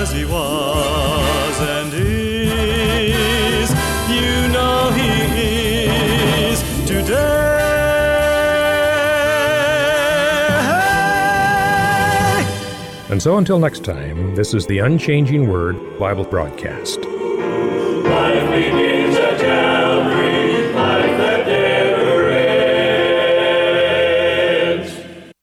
as 0.00 0.12
he 0.12 0.24
was 0.24 1.60
and 1.60 1.92
is. 1.92 3.70
You 4.08 4.48
know 4.52 4.90
he 4.96 5.10
is 6.46 6.62
today. 6.86 7.42
And 13.10 13.22
so 13.22 13.36
until 13.36 13.58
next 13.58 13.84
time, 13.84 14.34
this 14.34 14.54
is 14.54 14.66
the 14.66 14.78
Unchanging 14.78 15.48
Word 15.50 15.98
Bible 15.98 16.24
broadcast. 16.24 16.98
Life 18.02 18.50
begins 18.50 19.16
at 19.16 19.38
Calvary. 19.38 20.01